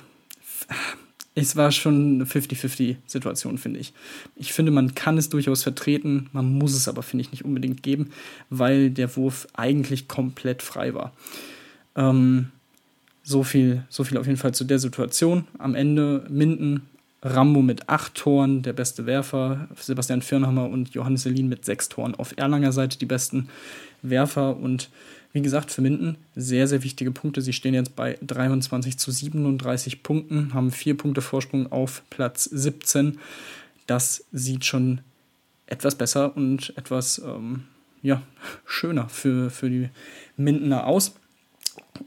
es 1.34 1.56
war 1.56 1.72
schon 1.72 2.14
eine 2.14 2.24
50-50-Situation, 2.24 3.58
finde 3.58 3.80
ich. 3.80 3.92
Ich 4.36 4.52
finde, 4.52 4.70
man 4.70 4.94
kann 4.94 5.18
es 5.18 5.28
durchaus 5.28 5.62
vertreten, 5.62 6.28
man 6.32 6.52
muss 6.52 6.74
es 6.74 6.86
aber, 6.86 7.02
finde 7.02 7.22
ich, 7.22 7.32
nicht 7.32 7.44
unbedingt 7.44 7.82
geben, 7.82 8.10
weil 8.50 8.90
der 8.90 9.16
Wurf 9.16 9.48
eigentlich 9.54 10.06
komplett 10.06 10.62
frei 10.62 10.94
war. 10.94 11.12
Ähm, 11.96 12.50
so, 13.24 13.42
viel, 13.42 13.84
so 13.88 14.04
viel 14.04 14.18
auf 14.18 14.26
jeden 14.26 14.38
Fall 14.38 14.54
zu 14.54 14.64
der 14.64 14.78
Situation. 14.78 15.46
Am 15.58 15.74
Ende 15.74 16.24
Minden, 16.28 16.82
Rambo 17.22 17.62
mit 17.62 17.88
acht 17.88 18.14
Toren, 18.14 18.62
der 18.62 18.74
beste 18.74 19.06
Werfer, 19.06 19.68
Sebastian 19.80 20.22
Firnhammer 20.22 20.68
und 20.68 20.90
Johannes 20.90 21.22
Selin 21.22 21.48
mit 21.48 21.64
sechs 21.64 21.88
Toren. 21.88 22.14
Auf 22.14 22.34
Erlanger 22.36 22.70
Seite 22.70 22.98
die 22.98 23.06
besten 23.06 23.48
Werfer 24.02 24.56
und 24.56 24.90
wie 25.34 25.42
gesagt, 25.42 25.72
für 25.72 25.82
Minden 25.82 26.16
sehr, 26.36 26.68
sehr 26.68 26.84
wichtige 26.84 27.10
Punkte. 27.10 27.42
Sie 27.42 27.52
stehen 27.52 27.74
jetzt 27.74 27.96
bei 27.96 28.16
23 28.24 28.96
zu 28.96 29.10
37 29.10 30.04
Punkten, 30.04 30.54
haben 30.54 30.70
vier 30.70 30.96
Punkte 30.96 31.20
Vorsprung 31.22 31.70
auf 31.72 32.02
Platz 32.08 32.44
17. 32.44 33.18
Das 33.86 34.24
sieht 34.30 34.64
schon 34.64 35.00
etwas 35.66 35.96
besser 35.96 36.36
und 36.36 36.72
etwas 36.78 37.18
ähm, 37.18 37.64
ja, 38.00 38.22
schöner 38.64 39.08
für, 39.08 39.50
für 39.50 39.68
die 39.68 39.88
Mindener 40.36 40.86
aus. 40.86 41.14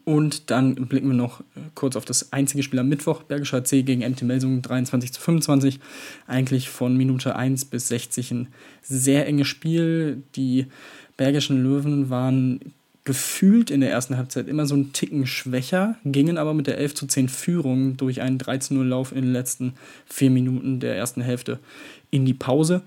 Und 0.05 0.49
dann 0.49 0.75
blicken 0.75 1.09
wir 1.09 1.15
noch 1.15 1.43
kurz 1.75 1.97
auf 1.97 2.05
das 2.05 2.31
einzige 2.31 2.63
Spiel 2.63 2.79
am 2.79 2.87
Mittwoch, 2.87 3.23
Bergischer 3.23 3.65
C 3.65 3.83
gegen 3.83 4.09
MT 4.09 4.21
Melsungen 4.21 4.61
23 4.61 5.11
zu 5.11 5.19
25. 5.19 5.81
Eigentlich 6.27 6.69
von 6.69 6.95
Minute 6.95 7.35
1 7.35 7.65
bis 7.65 7.89
60 7.89 8.31
ein 8.31 8.47
sehr 8.81 9.27
enges 9.27 9.47
Spiel. 9.47 10.23
Die 10.35 10.67
Bergischen 11.17 11.61
Löwen 11.61 12.09
waren 12.09 12.73
gefühlt 13.07 13.71
in 13.71 13.79
der 13.79 13.89
ersten 13.89 14.17
Halbzeit 14.17 14.49
immer 14.49 14.65
so 14.65 14.75
einen 14.75 14.91
Ticken 14.91 15.25
schwächer, 15.25 15.95
gingen 16.03 16.37
aber 16.37 16.53
mit 16.53 16.67
der 16.67 16.77
11 16.77 16.93
zu 16.93 17.07
10 17.07 17.29
Führung 17.29 17.95
durch 17.95 18.19
einen 18.19 18.37
13-0-Lauf 18.37 19.13
in 19.13 19.21
den 19.21 19.31
letzten 19.31 19.75
vier 20.05 20.29
Minuten 20.29 20.81
der 20.81 20.97
ersten 20.97 21.21
Hälfte 21.21 21.57
in 22.11 22.25
die 22.25 22.33
Pause. 22.33 22.81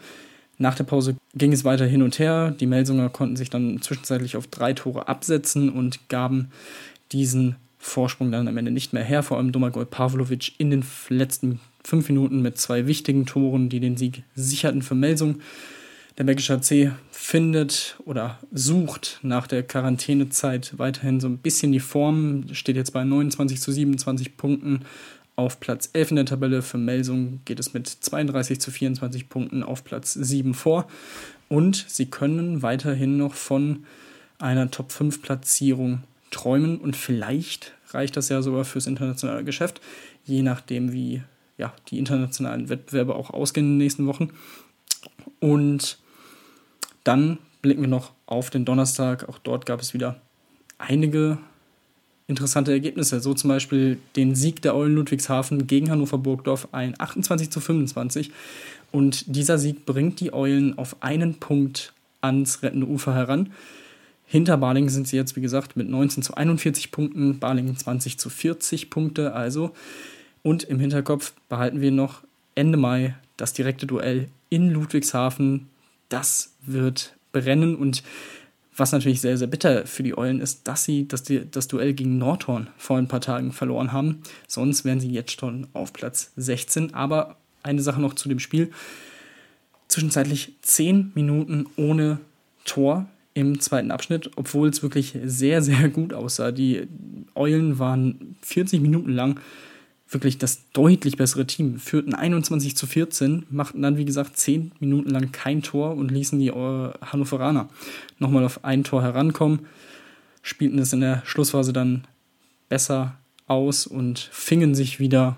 Nach 0.58 0.74
der 0.74 0.84
Pause 0.84 1.16
ging 1.34 1.54
es 1.54 1.64
weiter 1.64 1.86
hin 1.86 2.02
und 2.02 2.18
her. 2.18 2.50
Die 2.50 2.66
Melsunger 2.66 3.08
konnten 3.08 3.36
sich 3.36 3.48
dann 3.48 3.80
zwischenzeitlich 3.80 4.36
auf 4.36 4.46
drei 4.46 4.74
Tore 4.74 5.08
absetzen 5.08 5.70
und 5.70 6.10
gaben 6.10 6.50
diesen 7.12 7.56
Vorsprung 7.78 8.30
dann 8.30 8.46
am 8.46 8.58
Ende 8.58 8.72
nicht 8.72 8.92
mehr 8.92 9.02
her. 9.02 9.22
Vor 9.22 9.38
allem 9.38 9.52
Domagoj 9.52 9.86
Pavlovic 9.86 10.52
in 10.58 10.68
den 10.68 10.84
letzten 11.08 11.60
fünf 11.82 12.10
Minuten 12.10 12.42
mit 12.42 12.58
zwei 12.58 12.86
wichtigen 12.86 13.24
Toren, 13.24 13.70
die 13.70 13.80
den 13.80 13.96
Sieg 13.96 14.22
sicherten 14.34 14.82
für 14.82 14.94
Melsung. 14.94 15.40
Der 16.20 16.26
Bergische 16.26 16.60
HC 16.60 16.92
findet 17.10 17.96
oder 18.04 18.38
sucht 18.52 19.20
nach 19.22 19.46
der 19.46 19.62
Quarantänezeit 19.62 20.78
weiterhin 20.78 21.18
so 21.18 21.26
ein 21.26 21.38
bisschen 21.38 21.72
die 21.72 21.80
Form, 21.80 22.44
steht 22.52 22.76
jetzt 22.76 22.92
bei 22.92 23.02
29 23.04 23.58
zu 23.58 23.72
27 23.72 24.36
Punkten 24.36 24.84
auf 25.34 25.60
Platz 25.60 25.88
11 25.94 26.10
in 26.10 26.16
der 26.16 26.26
Tabelle. 26.26 26.60
Für 26.60 26.76
Melsung 26.76 27.40
geht 27.46 27.58
es 27.58 27.72
mit 27.72 27.88
32 27.88 28.60
zu 28.60 28.70
24 28.70 29.30
Punkten 29.30 29.62
auf 29.62 29.82
Platz 29.82 30.12
7 30.12 30.52
vor. 30.52 30.88
Und 31.48 31.86
sie 31.88 32.10
können 32.10 32.60
weiterhin 32.60 33.16
noch 33.16 33.32
von 33.32 33.86
einer 34.38 34.70
Top 34.70 34.92
5 34.92 35.22
Platzierung 35.22 36.02
träumen 36.30 36.76
und 36.76 36.96
vielleicht 36.96 37.72
reicht 37.92 38.18
das 38.18 38.28
ja 38.28 38.42
sogar 38.42 38.66
fürs 38.66 38.86
internationale 38.86 39.42
Geschäft, 39.42 39.80
je 40.26 40.42
nachdem, 40.42 40.92
wie 40.92 41.22
ja, 41.56 41.72
die 41.88 41.98
internationalen 41.98 42.68
Wettbewerbe 42.68 43.14
auch 43.14 43.30
ausgehen 43.30 43.68
in 43.68 43.72
den 43.72 43.78
nächsten 43.78 44.06
Wochen. 44.06 44.28
Und 45.40 45.98
dann 47.04 47.38
blicken 47.62 47.82
wir 47.82 47.88
noch 47.88 48.12
auf 48.26 48.50
den 48.50 48.64
Donnerstag. 48.64 49.28
Auch 49.28 49.38
dort 49.38 49.66
gab 49.66 49.80
es 49.80 49.94
wieder 49.94 50.20
einige 50.78 51.38
interessante 52.26 52.72
Ergebnisse. 52.72 53.20
So 53.20 53.34
zum 53.34 53.48
Beispiel 53.48 53.98
den 54.16 54.34
Sieg 54.34 54.62
der 54.62 54.74
Eulen 54.74 54.94
Ludwigshafen 54.94 55.66
gegen 55.66 55.90
Hannover 55.90 56.18
Burgdorf, 56.18 56.68
ein 56.72 56.94
28 56.98 57.50
zu 57.50 57.60
25. 57.60 58.30
Und 58.92 59.36
dieser 59.36 59.58
Sieg 59.58 59.84
bringt 59.84 60.20
die 60.20 60.32
Eulen 60.32 60.78
auf 60.78 60.96
einen 61.00 61.34
Punkt 61.34 61.92
ans 62.20 62.62
rettende 62.62 62.86
Ufer 62.86 63.14
heran. 63.14 63.50
Hinter 64.26 64.56
Balingen 64.56 64.90
sind 64.90 65.08
sie 65.08 65.16
jetzt, 65.16 65.34
wie 65.34 65.40
gesagt, 65.40 65.76
mit 65.76 65.88
19 65.88 66.22
zu 66.22 66.34
41 66.34 66.92
Punkten, 66.92 67.40
Balingen 67.40 67.76
20 67.76 68.18
zu 68.18 68.30
40 68.30 68.88
Punkte. 68.88 69.32
Also, 69.34 69.72
und 70.42 70.62
im 70.64 70.78
Hinterkopf 70.78 71.32
behalten 71.48 71.80
wir 71.80 71.90
noch 71.90 72.22
Ende 72.54 72.78
Mai 72.78 73.16
das 73.36 73.52
direkte 73.52 73.86
Duell 73.86 74.28
in 74.48 74.70
Ludwigshafen. 74.70 75.68
Das 76.10 76.52
wird 76.60 77.16
brennen 77.32 77.74
und 77.74 78.02
was 78.76 78.92
natürlich 78.92 79.20
sehr, 79.20 79.36
sehr 79.36 79.46
bitter 79.46 79.86
für 79.86 80.02
die 80.02 80.16
Eulen 80.16 80.40
ist, 80.40 80.66
dass 80.66 80.84
sie 80.84 81.06
das, 81.06 81.24
das 81.50 81.68
Duell 81.68 81.92
gegen 81.92 82.18
Nordhorn 82.18 82.68
vor 82.76 82.98
ein 82.98 83.08
paar 83.08 83.20
Tagen 83.20 83.52
verloren 83.52 83.92
haben. 83.92 84.22
Sonst 84.48 84.84
wären 84.84 85.00
sie 85.00 85.10
jetzt 85.10 85.38
schon 85.38 85.66
auf 85.72 85.92
Platz 85.92 86.32
16. 86.36 86.94
Aber 86.94 87.36
eine 87.62 87.82
Sache 87.82 88.00
noch 88.00 88.14
zu 88.14 88.28
dem 88.28 88.38
Spiel. 88.38 88.70
Zwischenzeitlich 89.88 90.54
10 90.62 91.12
Minuten 91.14 91.66
ohne 91.76 92.20
Tor 92.64 93.06
im 93.34 93.60
zweiten 93.60 93.90
Abschnitt, 93.90 94.30
obwohl 94.36 94.68
es 94.68 94.82
wirklich 94.82 95.16
sehr, 95.24 95.62
sehr 95.62 95.88
gut 95.88 96.12
aussah. 96.12 96.52
Die 96.52 96.88
Eulen 97.34 97.78
waren 97.78 98.36
40 98.42 98.80
Minuten 98.80 99.10
lang 99.10 99.40
wirklich 100.10 100.38
das 100.38 100.70
deutlich 100.72 101.16
bessere 101.16 101.46
Team, 101.46 101.78
führten 101.78 102.14
21 102.14 102.76
zu 102.76 102.86
14, 102.86 103.46
machten 103.50 103.80
dann, 103.82 103.96
wie 103.96 104.04
gesagt, 104.04 104.36
10 104.36 104.72
Minuten 104.80 105.10
lang 105.10 105.30
kein 105.32 105.62
Tor 105.62 105.96
und 105.96 106.10
ließen 106.10 106.38
die 106.38 106.48
äh, 106.48 106.92
Hannoveraner 107.00 107.68
nochmal 108.18 108.44
auf 108.44 108.64
ein 108.64 108.84
Tor 108.84 109.02
herankommen, 109.02 109.60
spielten 110.42 110.78
es 110.78 110.92
in 110.92 111.00
der 111.00 111.22
Schlussphase 111.24 111.72
dann 111.72 112.04
besser 112.68 113.16
aus 113.46 113.86
und 113.86 114.18
fingen 114.18 114.74
sich 114.74 114.98
wieder 114.98 115.36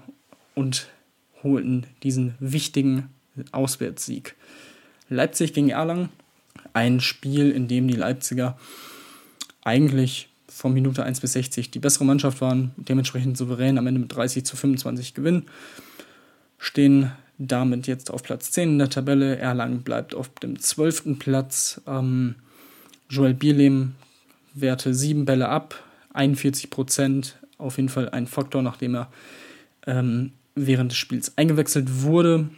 und 0.54 0.88
holten 1.42 1.86
diesen 2.02 2.34
wichtigen 2.40 3.10
Auswärtssieg. 3.52 4.36
Leipzig 5.08 5.52
gegen 5.52 5.70
Erlangen, 5.70 6.08
ein 6.72 7.00
Spiel, 7.00 7.50
in 7.50 7.68
dem 7.68 7.88
die 7.88 7.96
Leipziger 7.96 8.58
eigentlich 9.62 10.28
von 10.52 10.73
Minute 10.73 11.04
1 11.04 11.21
bis 11.21 11.32
60 11.32 11.71
die 11.71 11.78
bessere 11.78 12.04
Mannschaft 12.04 12.40
waren, 12.40 12.73
dementsprechend 12.76 13.37
souverän 13.37 13.78
am 13.78 13.87
Ende 13.87 14.00
mit 14.00 14.14
30 14.14 14.44
zu 14.44 14.56
25 14.56 15.14
gewinnen, 15.14 15.47
stehen 16.59 17.12
damit 17.38 17.87
jetzt 17.87 18.11
auf 18.11 18.23
Platz 18.23 18.50
10 18.52 18.71
in 18.71 18.78
der 18.78 18.90
Tabelle. 18.90 19.37
Erlangen 19.37 19.82
bleibt 19.82 20.14
auf 20.14 20.28
dem 20.28 20.59
12. 20.59 21.18
Platz. 21.18 21.80
Ähm, 21.87 22.37
Joel 23.09 23.35
Bierlehm 23.35 23.92
werte 24.54 24.94
7 24.94 25.25
Bälle 25.25 25.49
ab, 25.49 25.82
41 26.12 26.71
Prozent, 26.71 27.38
auf 27.59 27.76
jeden 27.76 27.88
Fall 27.88 28.11
ein 28.11 28.26
Faktor, 28.26 28.62
nachdem 28.62 28.94
er 28.94 29.11
ähm, 29.87 30.32
während 30.54 30.92
des 30.92 30.99
Spiels 30.99 31.37
eingewechselt 31.37 32.02
wurde. 32.02 32.49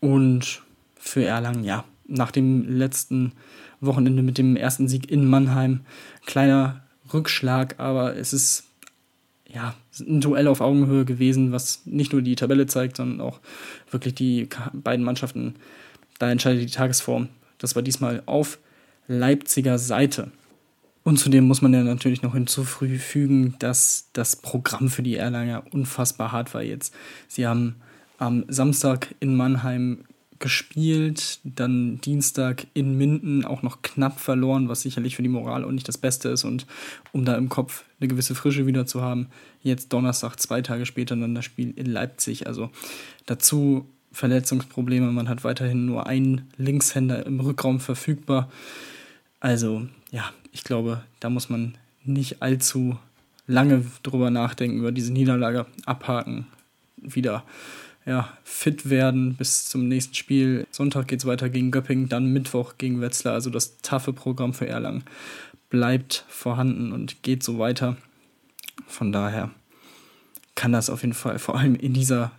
Und 0.00 0.62
für 0.96 1.24
Erlangen, 1.24 1.64
ja, 1.64 1.84
nach 2.06 2.30
dem 2.30 2.68
letzten 2.68 3.32
Wochenende 3.80 4.22
mit 4.22 4.38
dem 4.38 4.56
ersten 4.56 4.88
Sieg 4.88 5.10
in 5.10 5.26
Mannheim, 5.26 5.80
kleiner 6.26 6.83
Rückschlag, 7.14 7.76
aber 7.78 8.16
es 8.16 8.32
ist 8.32 8.64
ja 9.48 9.74
ein 10.00 10.20
Duell 10.20 10.48
auf 10.48 10.60
Augenhöhe 10.60 11.04
gewesen, 11.04 11.52
was 11.52 11.82
nicht 11.84 12.12
nur 12.12 12.22
die 12.22 12.34
Tabelle 12.34 12.66
zeigt, 12.66 12.96
sondern 12.96 13.20
auch 13.20 13.40
wirklich 13.90 14.14
die 14.14 14.48
beiden 14.72 15.04
Mannschaften. 15.04 15.54
Da 16.18 16.30
entscheidet 16.30 16.62
die 16.62 16.72
Tagesform. 16.72 17.28
Das 17.58 17.76
war 17.76 17.82
diesmal 17.82 18.22
auf 18.26 18.58
Leipziger 19.06 19.78
Seite. 19.78 20.30
Und 21.04 21.18
zudem 21.18 21.44
muss 21.44 21.60
man 21.60 21.74
ja 21.74 21.82
natürlich 21.82 22.22
noch 22.22 22.34
hinzufügen, 22.34 23.54
dass 23.58 24.08
das 24.14 24.36
Programm 24.36 24.88
für 24.88 25.02
die 25.02 25.16
Erlanger 25.16 25.64
unfassbar 25.70 26.32
hart 26.32 26.54
war 26.54 26.62
jetzt. 26.62 26.94
Sie 27.28 27.46
haben 27.46 27.76
am 28.18 28.44
Samstag 28.48 29.14
in 29.20 29.36
Mannheim 29.36 30.04
gespielt, 30.44 31.40
dann 31.42 32.02
Dienstag 32.02 32.66
in 32.74 32.98
Minden 32.98 33.46
auch 33.46 33.62
noch 33.62 33.80
knapp 33.80 34.20
verloren, 34.20 34.68
was 34.68 34.82
sicherlich 34.82 35.16
für 35.16 35.22
die 35.22 35.30
Moral 35.30 35.64
auch 35.64 35.70
nicht 35.70 35.88
das 35.88 35.96
Beste 35.96 36.28
ist 36.28 36.44
und 36.44 36.66
um 37.12 37.24
da 37.24 37.34
im 37.34 37.48
Kopf 37.48 37.84
eine 37.98 38.08
gewisse 38.08 38.34
Frische 38.34 38.66
wieder 38.66 38.84
zu 38.84 39.00
haben, 39.00 39.28
jetzt 39.62 39.90
Donnerstag, 39.94 40.36
zwei 40.36 40.60
Tage 40.60 40.84
später 40.84 41.16
dann 41.16 41.34
das 41.34 41.46
Spiel 41.46 41.72
in 41.74 41.86
Leipzig. 41.86 42.46
Also 42.46 42.68
dazu 43.24 43.88
Verletzungsprobleme, 44.12 45.10
man 45.12 45.30
hat 45.30 45.44
weiterhin 45.44 45.86
nur 45.86 46.06
einen 46.06 46.46
Linkshänder 46.58 47.24
im 47.24 47.40
Rückraum 47.40 47.80
verfügbar. 47.80 48.50
Also 49.40 49.88
ja, 50.10 50.30
ich 50.52 50.62
glaube, 50.62 51.02
da 51.20 51.30
muss 51.30 51.48
man 51.48 51.78
nicht 52.04 52.42
allzu 52.42 52.98
lange 53.46 53.82
drüber 54.02 54.28
nachdenken, 54.28 54.76
über 54.76 54.92
diese 54.92 55.10
Niederlage 55.10 55.64
abhaken, 55.86 56.46
wieder 56.98 57.44
ja, 58.06 58.36
fit 58.44 58.90
werden 58.90 59.34
bis 59.36 59.68
zum 59.68 59.88
nächsten 59.88 60.14
Spiel. 60.14 60.66
Sonntag 60.70 61.08
geht 61.08 61.20
es 61.20 61.26
weiter 61.26 61.48
gegen 61.48 61.70
Göppingen, 61.70 62.08
dann 62.08 62.32
Mittwoch 62.32 62.74
gegen 62.76 63.00
Wetzlar. 63.00 63.34
Also 63.34 63.50
das 63.50 63.78
taffe 63.78 64.12
Programm 64.12 64.52
für 64.52 64.68
Erlangen 64.68 65.04
bleibt 65.70 66.24
vorhanden 66.28 66.92
und 66.92 67.22
geht 67.22 67.42
so 67.42 67.58
weiter. 67.58 67.96
Von 68.86 69.10
daher 69.12 69.50
kann 70.54 70.72
das 70.72 70.90
auf 70.90 71.02
jeden 71.02 71.14
Fall 71.14 71.38
vor 71.38 71.56
allem 71.56 71.74
in 71.74 71.94
dieser 71.94 72.32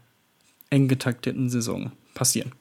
eng 0.70 0.88
getakteten 0.88 1.50
Saison 1.50 1.92
passieren. 2.14 2.52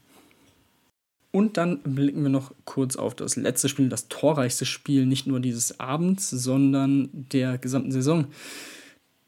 Und 1.31 1.57
dann 1.57 1.81
blicken 1.83 2.23
wir 2.23 2.31
noch 2.31 2.53
kurz 2.65 2.97
auf 2.97 3.15
das 3.15 3.35
letzte 3.37 3.69
Spiel, 3.69 3.89
das 3.89 4.09
torreichste 4.09 4.65
Spiel 4.65 5.05
nicht 5.05 5.27
nur 5.27 5.41
dieses 5.41 5.81
Abends, 5.81 6.31
sondern 6.31 7.09
der 7.13 7.59
gesamten 7.59 7.91
Saison. 7.91 8.27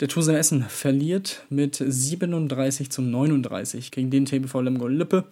Der 0.01 0.09
Tusen 0.09 0.35
Essen 0.35 0.63
verliert 0.63 1.47
mit 1.49 1.77
37 1.77 2.91
zu 2.91 3.01
39 3.01 3.91
gegen 3.91 4.11
den 4.11 4.27
TBV 4.27 4.61
Lemgo 4.61 4.89
Lippe. 4.89 5.25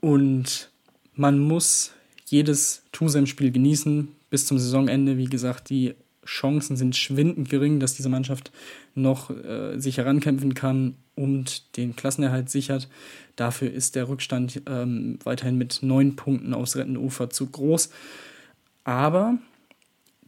Und 0.00 0.70
man 1.14 1.38
muss 1.38 1.92
jedes 2.26 2.82
Tusem-Spiel 2.92 3.52
genießen 3.52 4.08
bis 4.30 4.46
zum 4.46 4.58
Saisonende. 4.58 5.18
Wie 5.18 5.26
gesagt, 5.26 5.68
die 5.68 5.94
Chancen 6.24 6.76
sind 6.76 6.96
schwindend 6.96 7.50
gering, 7.50 7.78
dass 7.78 7.94
diese 7.94 8.08
Mannschaft 8.08 8.52
noch 8.94 9.28
äh, 9.28 9.78
sich 9.78 9.98
herankämpfen 9.98 10.54
kann 10.54 10.96
und 11.14 11.76
den 11.76 11.94
Klassenerhalt 11.94 12.48
sichert. 12.48 12.88
Dafür 13.36 13.70
ist 13.70 13.96
der 13.96 14.08
Rückstand 14.08 14.62
ähm, 14.66 15.18
weiterhin 15.24 15.58
mit 15.58 15.80
neun 15.82 16.16
Punkten 16.16 16.54
aufs 16.54 16.76
rettende 16.76 17.00
Ufer 17.00 17.28
zu 17.28 17.46
groß. 17.46 17.90
Aber 18.84 19.36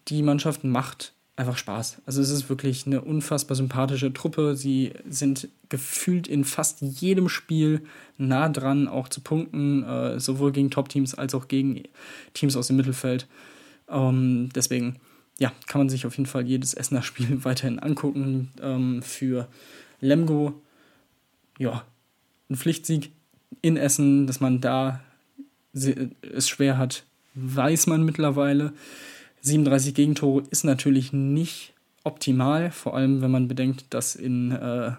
die 0.09 0.23
Mannschaft 0.23 0.63
macht 0.63 1.14
einfach 1.37 1.57
Spaß. 1.57 2.03
Also 2.07 2.23
es 2.23 2.31
ist 2.31 2.49
wirklich 2.49 2.87
eine 2.87 3.01
unfassbar 3.01 3.57
sympathische 3.57 4.13
Truppe. 4.13 4.57
Sie 4.57 4.93
sind 5.09 5.49
gefühlt 5.69 6.29
in 6.29 6.45
fast 6.45 6.81
jedem 6.81 7.29
Spiel 7.29 7.83
nah 8.17 8.49
dran, 8.49 8.87
auch 8.87 9.09
zu 9.09 9.21
punkten, 9.21 9.83
äh, 9.83 10.21
sowohl 10.21 10.53
gegen 10.53 10.71
Top-Teams 10.71 11.15
als 11.15 11.35
auch 11.35 11.49
gegen 11.49 11.83
Teams 12.35 12.57
aus 12.57 12.69
dem 12.69 12.77
Mittelfeld. 12.77 13.27
Ähm, 13.89 14.51
deswegen 14.55 15.01
ja, 15.39 15.53
kann 15.67 15.81
man 15.81 15.89
sich 15.89 16.07
auf 16.07 16.17
jeden 16.17 16.29
Fall 16.29 16.47
jedes 16.47 16.75
Essener 16.75 17.03
Spiel 17.03 17.45
weiterhin 17.45 17.81
angucken. 17.81 18.51
Ähm, 18.63 19.03
für 19.03 19.49
Lemgo, 20.01 20.61
ja, 21.59 21.85
ein 22.49 22.57
Pflichtsieg 22.57 23.11
in 23.61 23.77
Essen, 23.77 24.27
dass 24.27 24.41
man 24.41 24.61
da 24.61 25.01
es 25.73 26.49
schwer 26.49 26.79
hat, 26.79 27.05
weiß 27.35 27.89
man 27.89 28.05
mittlerweile. 28.05 28.73
37 29.45 29.95
Gegentore 29.95 30.43
ist 30.51 30.65
natürlich 30.65 31.13
nicht 31.13 31.75
optimal, 32.03 32.71
vor 32.71 32.97
allem 32.97 33.21
wenn 33.21 33.31
man 33.31 33.47
bedenkt, 33.47 33.93
dass 33.93 34.17
in 34.17 34.53
äh, 34.53 34.93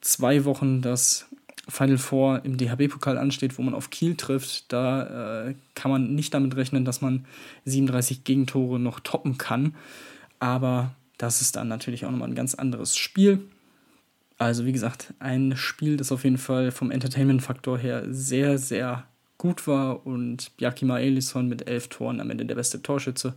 zwei 0.00 0.44
Wochen 0.44 0.82
das 0.82 1.26
Final 1.68 1.98
Four 1.98 2.44
im 2.44 2.56
DHB-Pokal 2.56 3.18
ansteht, 3.18 3.56
wo 3.56 3.62
man 3.62 3.74
auf 3.74 3.90
Kiel 3.90 4.16
trifft. 4.16 4.72
Da 4.72 5.46
äh, 5.46 5.54
kann 5.74 5.90
man 5.92 6.14
nicht 6.14 6.34
damit 6.34 6.56
rechnen, 6.56 6.84
dass 6.84 7.00
man 7.00 7.24
37 7.64 8.24
Gegentore 8.24 8.80
noch 8.80 8.98
toppen 8.98 9.38
kann. 9.38 9.76
Aber 10.40 10.94
das 11.16 11.40
ist 11.40 11.54
dann 11.54 11.68
natürlich 11.68 12.04
auch 12.04 12.10
nochmal 12.10 12.28
ein 12.28 12.34
ganz 12.34 12.54
anderes 12.54 12.96
Spiel. 12.96 13.40
Also 14.38 14.66
wie 14.66 14.72
gesagt, 14.72 15.14
ein 15.20 15.56
Spiel, 15.56 15.96
das 15.96 16.12
auf 16.12 16.24
jeden 16.24 16.38
Fall 16.38 16.72
vom 16.72 16.90
Entertainment-Faktor 16.90 17.78
her 17.78 18.04
sehr, 18.10 18.58
sehr 18.58 19.06
gut 19.46 19.66
war 19.68 20.04
und 20.04 20.50
Jakima 20.58 20.98
Elisson 20.98 21.48
mit 21.48 21.68
elf 21.68 21.86
Toren 21.86 22.20
am 22.20 22.30
Ende 22.30 22.44
der 22.44 22.56
beste 22.56 22.82
Torschütze. 22.82 23.34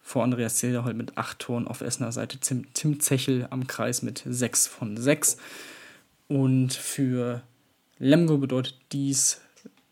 Vor 0.00 0.24
Andreas 0.24 0.56
Zederhold 0.56 0.96
mit 0.96 1.18
acht 1.18 1.38
Toren 1.38 1.68
auf 1.68 1.82
Essener 1.82 2.12
Seite. 2.12 2.38
Tim, 2.38 2.66
Tim 2.72 2.98
Zechel 3.00 3.46
am 3.50 3.66
Kreis 3.66 4.02
mit 4.02 4.22
sechs 4.26 4.66
von 4.66 4.96
sechs. 4.96 5.36
Und 6.28 6.72
für 6.72 7.42
Lemgo 7.98 8.38
bedeutet 8.38 8.78
dies 8.92 9.42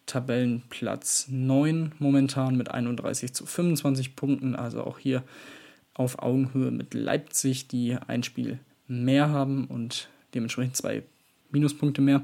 Tabellenplatz 0.06 1.26
9 1.28 1.92
momentan 1.98 2.56
mit 2.56 2.70
31 2.70 3.34
zu 3.34 3.44
25 3.44 4.16
Punkten. 4.16 4.56
Also 4.56 4.82
auch 4.84 4.98
hier 4.98 5.22
auf 5.94 6.18
Augenhöhe 6.18 6.70
mit 6.70 6.94
Leipzig, 6.94 7.68
die 7.68 7.96
ein 8.06 8.22
Spiel 8.22 8.58
mehr 8.88 9.28
haben 9.28 9.66
und 9.66 10.08
dementsprechend 10.34 10.76
zwei 10.76 11.02
Minuspunkte 11.50 12.00
mehr. 12.00 12.22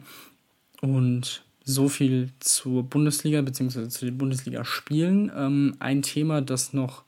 Und 0.81 1.45
so 1.69 1.89
viel 1.91 2.31
zur 2.41 2.83
Bundesliga 2.83 3.43
bzw. 3.43 3.89
zu 3.89 4.07
den 4.07 4.17
Bundesligaspielen. 4.17 5.31
Ähm, 5.37 5.77
ein 5.81 6.01
Thema, 6.01 6.41
das 6.41 6.73
noch 6.73 7.05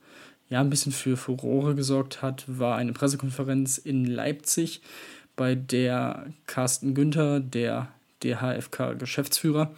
ja, 0.49 0.61
ein 0.61 0.69
bisschen 0.69 0.91
für 0.91 1.17
Furore 1.17 1.73
gesorgt 1.73 2.21
hat, 2.21 2.43
war 2.47 2.75
eine 2.77 2.93
Pressekonferenz 2.93 3.79
in 3.79 4.05
Leipzig, 4.05 4.81
bei 5.35 5.55
der 5.55 6.27
Carsten 6.45 6.93
Günther, 6.93 7.39
der 7.39 7.87
DHFK-Geschäftsführer, 8.21 9.71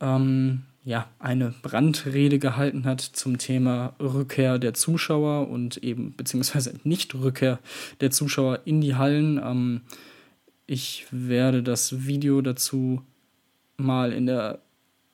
ähm, 0.00 0.64
ja, 0.84 1.08
eine 1.18 1.54
Brandrede 1.62 2.38
gehalten 2.38 2.84
hat 2.84 3.00
zum 3.00 3.38
Thema 3.38 3.94
Rückkehr 3.98 4.58
der 4.58 4.74
Zuschauer 4.74 5.48
und 5.48 5.78
eben 5.78 6.14
beziehungsweise 6.14 6.74
Nicht-Rückkehr 6.84 7.58
der 8.02 8.10
Zuschauer 8.10 8.60
in 8.66 8.82
die 8.82 8.96
Hallen. 8.96 9.40
Ähm, 9.42 9.80
ich 10.66 11.06
werde 11.10 11.62
das 11.62 12.06
Video 12.06 12.42
dazu 12.42 13.00
mal 13.76 14.12
in 14.12 14.26
der 14.26 14.60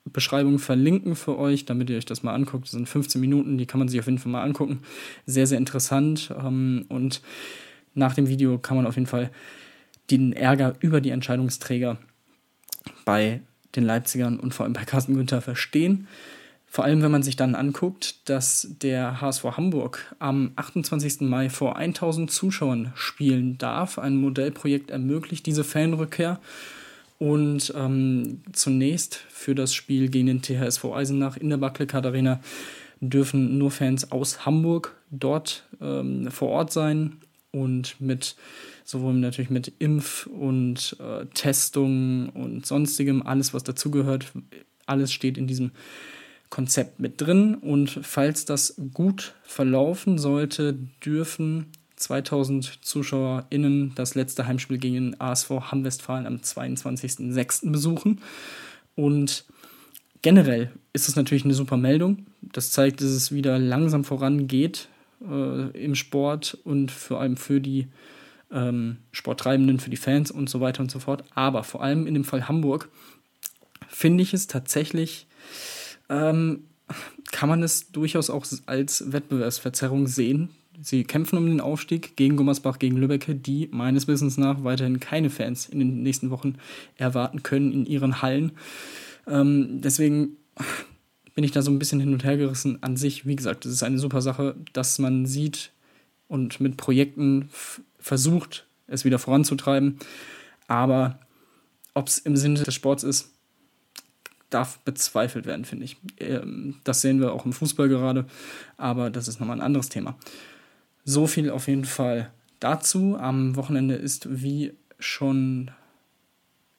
Beschreibung 0.04 0.58
verlinken 0.58 1.14
für 1.14 1.38
euch, 1.38 1.64
damit 1.64 1.90
ihr 1.90 1.96
euch 1.96 2.06
das 2.06 2.22
mal 2.22 2.34
anguckt. 2.34 2.64
Das 2.64 2.72
sind 2.72 2.88
15 2.88 3.20
Minuten, 3.20 3.58
die 3.58 3.66
kann 3.66 3.78
man 3.78 3.88
sich 3.88 4.00
auf 4.00 4.06
jeden 4.06 4.18
Fall 4.18 4.32
mal 4.32 4.42
angucken. 4.42 4.80
Sehr, 5.26 5.46
sehr 5.46 5.58
interessant. 5.58 6.32
Ähm, 6.38 6.84
und 6.88 7.20
nach 7.94 8.14
dem 8.14 8.28
Video 8.28 8.58
kann 8.58 8.76
man 8.76 8.86
auf 8.86 8.96
jeden 8.96 9.06
Fall 9.06 9.30
den 10.10 10.32
Ärger 10.32 10.74
über 10.80 11.00
die 11.00 11.10
Entscheidungsträger 11.10 11.98
bei 13.04 13.40
den 13.76 13.84
Leipzigern 13.84 14.40
und 14.40 14.54
vor 14.54 14.64
allem 14.64 14.72
bei 14.72 14.84
Carsten 14.84 15.14
Günther 15.14 15.40
verstehen. 15.40 16.08
Vor 16.66 16.84
allem, 16.84 17.02
wenn 17.02 17.10
man 17.10 17.22
sich 17.22 17.34
dann 17.34 17.56
anguckt, 17.56 18.28
dass 18.28 18.68
der 18.80 19.20
HSV 19.20 19.44
Hamburg 19.56 20.14
am 20.20 20.52
28. 20.54 21.22
Mai 21.22 21.50
vor 21.50 21.76
1000 21.76 22.30
Zuschauern 22.30 22.92
spielen 22.94 23.58
darf. 23.58 23.98
Ein 23.98 24.16
Modellprojekt 24.16 24.90
ermöglicht 24.90 25.46
diese 25.46 25.64
Fanrückkehr. 25.64 26.40
Und 27.20 27.74
ähm, 27.76 28.40
zunächst 28.52 29.14
für 29.28 29.54
das 29.54 29.74
Spiel 29.74 30.08
gegen 30.08 30.26
den 30.26 30.40
THSV 30.40 30.86
Eisenach 30.86 31.36
in 31.36 31.50
der 31.50 31.58
Barclaycard 31.58 32.06
Arena 32.06 32.40
dürfen 33.00 33.58
nur 33.58 33.70
Fans 33.70 34.10
aus 34.10 34.46
Hamburg 34.46 34.96
dort 35.10 35.64
ähm, 35.82 36.30
vor 36.30 36.48
Ort 36.48 36.72
sein 36.72 37.18
und 37.52 38.00
mit 38.00 38.36
sowohl 38.84 39.12
natürlich 39.12 39.50
mit 39.50 39.70
Impf- 39.80 40.26
und 40.28 40.96
äh, 40.98 41.26
Testung 41.34 42.30
und 42.30 42.64
sonstigem, 42.64 43.22
alles 43.26 43.52
was 43.52 43.64
dazugehört, 43.64 44.32
alles 44.86 45.12
steht 45.12 45.36
in 45.36 45.46
diesem 45.46 45.72
Konzept 46.48 47.00
mit 47.00 47.20
drin. 47.20 47.54
Und 47.54 48.00
falls 48.02 48.46
das 48.46 48.76
gut 48.94 49.34
verlaufen 49.42 50.16
sollte, 50.16 50.74
dürfen 51.04 51.66
2000 52.00 52.84
ZuschauerInnen 52.84 53.92
das 53.94 54.14
letzte 54.14 54.46
Heimspiel 54.46 54.78
gegen 54.78 54.94
den 54.94 55.20
ASV 55.20 55.50
Hamm-Westfalen 55.50 56.26
am 56.26 56.36
22.06. 56.36 57.70
besuchen. 57.70 58.20
Und 58.94 59.44
generell 60.22 60.72
ist 60.92 61.08
es 61.08 61.16
natürlich 61.16 61.44
eine 61.44 61.54
super 61.54 61.76
Meldung. 61.76 62.26
Das 62.40 62.72
zeigt, 62.72 63.00
dass 63.00 63.10
es 63.10 63.32
wieder 63.32 63.58
langsam 63.58 64.04
vorangeht 64.04 64.88
äh, 65.26 65.70
im 65.70 65.94
Sport 65.94 66.58
und 66.64 66.90
vor 66.90 67.20
allem 67.20 67.36
für 67.36 67.60
die 67.60 67.88
ähm, 68.50 68.98
Sporttreibenden, 69.12 69.78
für 69.78 69.90
die 69.90 69.96
Fans 69.96 70.30
und 70.30 70.48
so 70.50 70.60
weiter 70.60 70.82
und 70.82 70.90
so 70.90 70.98
fort. 70.98 71.24
Aber 71.34 71.64
vor 71.64 71.82
allem 71.82 72.06
in 72.06 72.14
dem 72.14 72.24
Fall 72.24 72.48
Hamburg 72.48 72.88
finde 73.88 74.22
ich 74.22 74.34
es 74.34 74.46
tatsächlich, 74.46 75.26
ähm, 76.08 76.64
kann 77.30 77.48
man 77.48 77.62
es 77.62 77.92
durchaus 77.92 78.30
auch 78.30 78.44
als 78.66 79.12
Wettbewerbsverzerrung 79.12 80.06
sehen. 80.06 80.50
Sie 80.82 81.04
kämpfen 81.04 81.36
um 81.36 81.46
den 81.46 81.60
Aufstieg 81.60 82.16
gegen 82.16 82.36
Gummersbach, 82.36 82.78
gegen 82.78 82.96
Lübbecke, 82.96 83.34
die 83.34 83.68
meines 83.72 84.08
Wissens 84.08 84.38
nach 84.38 84.64
weiterhin 84.64 85.00
keine 85.00 85.30
Fans 85.30 85.68
in 85.68 85.78
den 85.78 86.02
nächsten 86.02 86.30
Wochen 86.30 86.56
erwarten 86.96 87.42
können 87.42 87.72
in 87.72 87.86
ihren 87.86 88.22
Hallen. 88.22 88.52
Ähm, 89.26 89.80
deswegen 89.82 90.36
bin 91.34 91.44
ich 91.44 91.52
da 91.52 91.62
so 91.62 91.70
ein 91.70 91.78
bisschen 91.78 92.00
hin 92.00 92.12
und 92.12 92.24
her 92.24 92.36
gerissen. 92.36 92.82
An 92.82 92.96
sich, 92.96 93.26
wie 93.26 93.36
gesagt, 93.36 93.66
es 93.66 93.72
ist 93.72 93.82
eine 93.82 93.98
super 93.98 94.22
Sache, 94.22 94.56
dass 94.72 94.98
man 94.98 95.26
sieht 95.26 95.72
und 96.28 96.60
mit 96.60 96.76
Projekten 96.76 97.48
versucht, 97.98 98.66
es 98.86 99.04
wieder 99.04 99.18
voranzutreiben. 99.18 99.98
Aber 100.66 101.18
ob 101.94 102.08
es 102.08 102.18
im 102.18 102.36
Sinne 102.36 102.62
des 102.62 102.74
Sports 102.74 103.02
ist, 103.02 103.30
darf 104.50 104.78
bezweifelt 104.80 105.46
werden, 105.46 105.64
finde 105.64 105.84
ich. 105.84 105.96
Ähm, 106.18 106.76
das 106.84 107.00
sehen 107.00 107.20
wir 107.20 107.32
auch 107.32 107.46
im 107.46 107.52
Fußball 107.52 107.88
gerade, 107.88 108.26
aber 108.76 109.10
das 109.10 109.28
ist 109.28 109.40
nochmal 109.40 109.56
ein 109.56 109.62
anderes 109.64 109.88
Thema. 109.88 110.16
So 111.04 111.26
viel 111.26 111.50
auf 111.50 111.68
jeden 111.68 111.84
Fall 111.84 112.30
dazu. 112.60 113.16
Am 113.18 113.56
Wochenende 113.56 113.94
ist, 113.94 114.28
wie 114.42 114.72
schon 114.98 115.70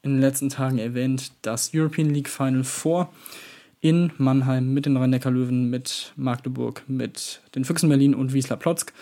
in 0.03 0.13
den 0.13 0.21
letzten 0.21 0.49
Tagen 0.49 0.77
erwähnt, 0.77 1.31
das 1.41 1.71
European 1.73 2.10
League 2.10 2.29
Final 2.29 2.63
Four 2.63 3.12
in 3.81 4.12
Mannheim 4.17 4.73
mit 4.73 4.86
den 4.86 4.95
Rhein-Neckar-Löwen, 4.95 5.69
mit 5.69 6.13
Magdeburg, 6.15 6.84
mit 6.88 7.41
den 7.55 7.65
Füchsen 7.65 7.89
Berlin 7.89 8.13
und 8.13 8.34
Wiesla 8.34 8.55
Plotzk. 8.55 8.93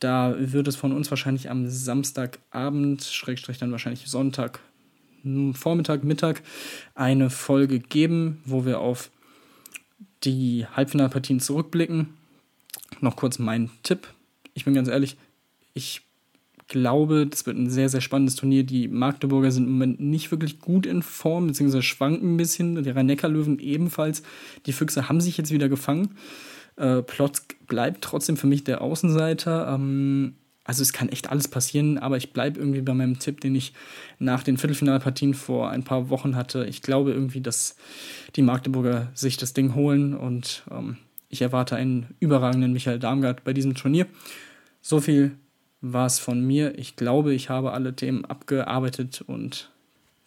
Da 0.00 0.34
wird 0.38 0.66
es 0.66 0.76
von 0.76 0.92
uns 0.92 1.10
wahrscheinlich 1.10 1.50
am 1.50 1.68
Samstagabend, 1.68 3.04
Schrägstrich 3.04 3.58
dann 3.58 3.70
wahrscheinlich 3.70 4.06
Sonntag, 4.06 4.60
Vormittag, 5.54 6.04
Mittag, 6.04 6.42
eine 6.94 7.30
Folge 7.30 7.78
geben, 7.80 8.40
wo 8.44 8.66
wir 8.66 8.80
auf 8.80 9.10
die 10.24 10.66
Halbfinalpartien 10.66 11.40
zurückblicken. 11.40 12.14
Noch 13.00 13.16
kurz 13.16 13.38
mein 13.38 13.70
Tipp. 13.82 14.13
Ich 14.54 14.64
bin 14.64 14.74
ganz 14.74 14.88
ehrlich, 14.88 15.16
ich 15.74 16.02
glaube, 16.68 17.26
das 17.26 17.46
wird 17.46 17.56
ein 17.56 17.70
sehr, 17.70 17.88
sehr 17.88 18.00
spannendes 18.00 18.36
Turnier. 18.36 18.64
Die 18.64 18.88
Magdeburger 18.88 19.50
sind 19.50 19.64
im 19.64 19.72
Moment 19.72 20.00
nicht 20.00 20.30
wirklich 20.30 20.60
gut 20.60 20.86
in 20.86 21.02
Form, 21.02 21.46
beziehungsweise 21.48 21.82
schwanken 21.82 22.34
ein 22.34 22.36
bisschen. 22.36 22.82
Die 22.82 22.90
Rhein-Neckar-Löwen 22.90 23.58
ebenfalls. 23.58 24.22
Die 24.66 24.72
Füchse 24.72 25.08
haben 25.08 25.20
sich 25.20 25.36
jetzt 25.36 25.50
wieder 25.50 25.68
gefangen. 25.68 26.16
Äh, 26.76 27.02
Plotz 27.02 27.46
bleibt 27.66 28.02
trotzdem 28.02 28.36
für 28.36 28.46
mich 28.46 28.64
der 28.64 28.80
Außenseiter. 28.80 29.74
Ähm, 29.74 30.34
also 30.64 30.82
es 30.82 30.94
kann 30.94 31.10
echt 31.10 31.30
alles 31.30 31.48
passieren, 31.48 31.98
aber 31.98 32.16
ich 32.16 32.32
bleibe 32.32 32.58
irgendwie 32.58 32.80
bei 32.80 32.94
meinem 32.94 33.18
Tipp, 33.18 33.40
den 33.42 33.54
ich 33.54 33.74
nach 34.18 34.42
den 34.42 34.56
Viertelfinalpartien 34.56 35.34
vor 35.34 35.68
ein 35.68 35.84
paar 35.84 36.08
Wochen 36.08 36.36
hatte. 36.36 36.64
Ich 36.64 36.80
glaube 36.80 37.12
irgendwie, 37.12 37.42
dass 37.42 37.76
die 38.34 38.42
Magdeburger 38.42 39.10
sich 39.14 39.36
das 39.36 39.52
Ding 39.52 39.74
holen 39.74 40.14
und 40.14 40.64
ähm, 40.70 40.96
ich 41.34 41.42
erwarte 41.42 41.76
einen 41.76 42.14
überragenden 42.20 42.72
Michael 42.72 43.00
Darmgard 43.00 43.44
bei 43.44 43.52
diesem 43.52 43.74
Turnier. 43.74 44.06
So 44.80 45.00
viel 45.00 45.32
war 45.80 46.06
es 46.06 46.20
von 46.20 46.46
mir. 46.46 46.78
Ich 46.78 46.94
glaube, 46.94 47.34
ich 47.34 47.50
habe 47.50 47.72
alle 47.72 47.94
Themen 47.94 48.24
abgearbeitet 48.24 49.22
und 49.26 49.70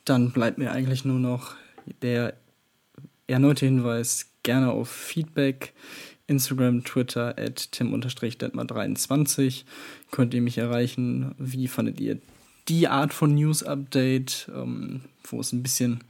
dann 0.06 0.32
bleibt 0.32 0.58
mir 0.58 0.72
eigentlich 0.72 1.06
nur 1.06 1.20
noch 1.20 1.56
der 2.02 2.34
erneute 3.26 3.66
Hinweis, 3.66 4.30
gerne 4.44 4.72
auf 4.72 4.90
Feedback 4.90 5.74
Instagram, 6.28 6.84
Twitter 6.84 7.36
at 7.38 7.72
tim-detmar23 7.72 9.64
könnt 10.12 10.34
ihr 10.34 10.42
mich 10.42 10.58
erreichen. 10.58 11.34
Wie 11.38 11.70
fandet 11.70 12.02
ihr 12.02 12.20
die 12.68 12.88
Art 12.88 13.14
von 13.14 13.36
News-Update, 13.36 14.50
ähm, 14.56 15.02
wo 15.24 15.40
es 15.40 15.54
ein 15.54 15.64
bisschen, 15.64 16.04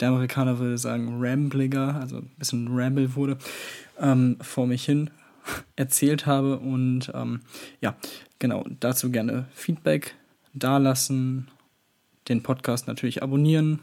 der 0.00 0.08
Amerikaner 0.08 0.58
würde 0.58 0.78
sagen, 0.78 1.18
rambliger, 1.20 1.94
also 1.96 2.18
ein 2.18 2.30
bisschen 2.38 2.68
ramble 2.70 3.14
wurde, 3.14 3.38
ähm, 3.98 4.36
vor 4.40 4.66
mich 4.66 4.84
hin. 4.84 5.10
erzählt 5.76 6.26
habe. 6.26 6.58
Und 6.58 7.10
ähm, 7.14 7.40
ja, 7.80 7.96
genau, 8.38 8.64
dazu 8.80 9.10
gerne 9.10 9.46
Feedback 9.54 10.14
dalassen, 10.52 11.48
den 12.28 12.42
Podcast 12.42 12.86
natürlich 12.86 13.22
abonnieren, 13.22 13.80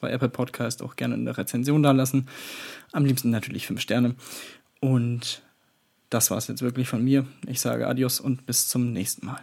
bei 0.00 0.10
Apple 0.10 0.28
Podcast 0.28 0.82
auch 0.82 0.96
gerne 0.96 1.14
eine 1.14 1.36
Rezension 1.36 1.82
dalassen. 1.82 2.28
Am 2.92 3.04
liebsten 3.04 3.30
natürlich 3.30 3.66
fünf 3.66 3.80
Sterne. 3.80 4.14
Und 4.80 5.42
das 6.10 6.30
war 6.30 6.38
es 6.38 6.46
jetzt 6.48 6.62
wirklich 6.62 6.88
von 6.88 7.02
mir. 7.02 7.26
Ich 7.46 7.60
sage 7.60 7.86
Adios 7.86 8.20
und 8.20 8.46
bis 8.46 8.68
zum 8.68 8.92
nächsten 8.92 9.26
Mal. 9.26 9.42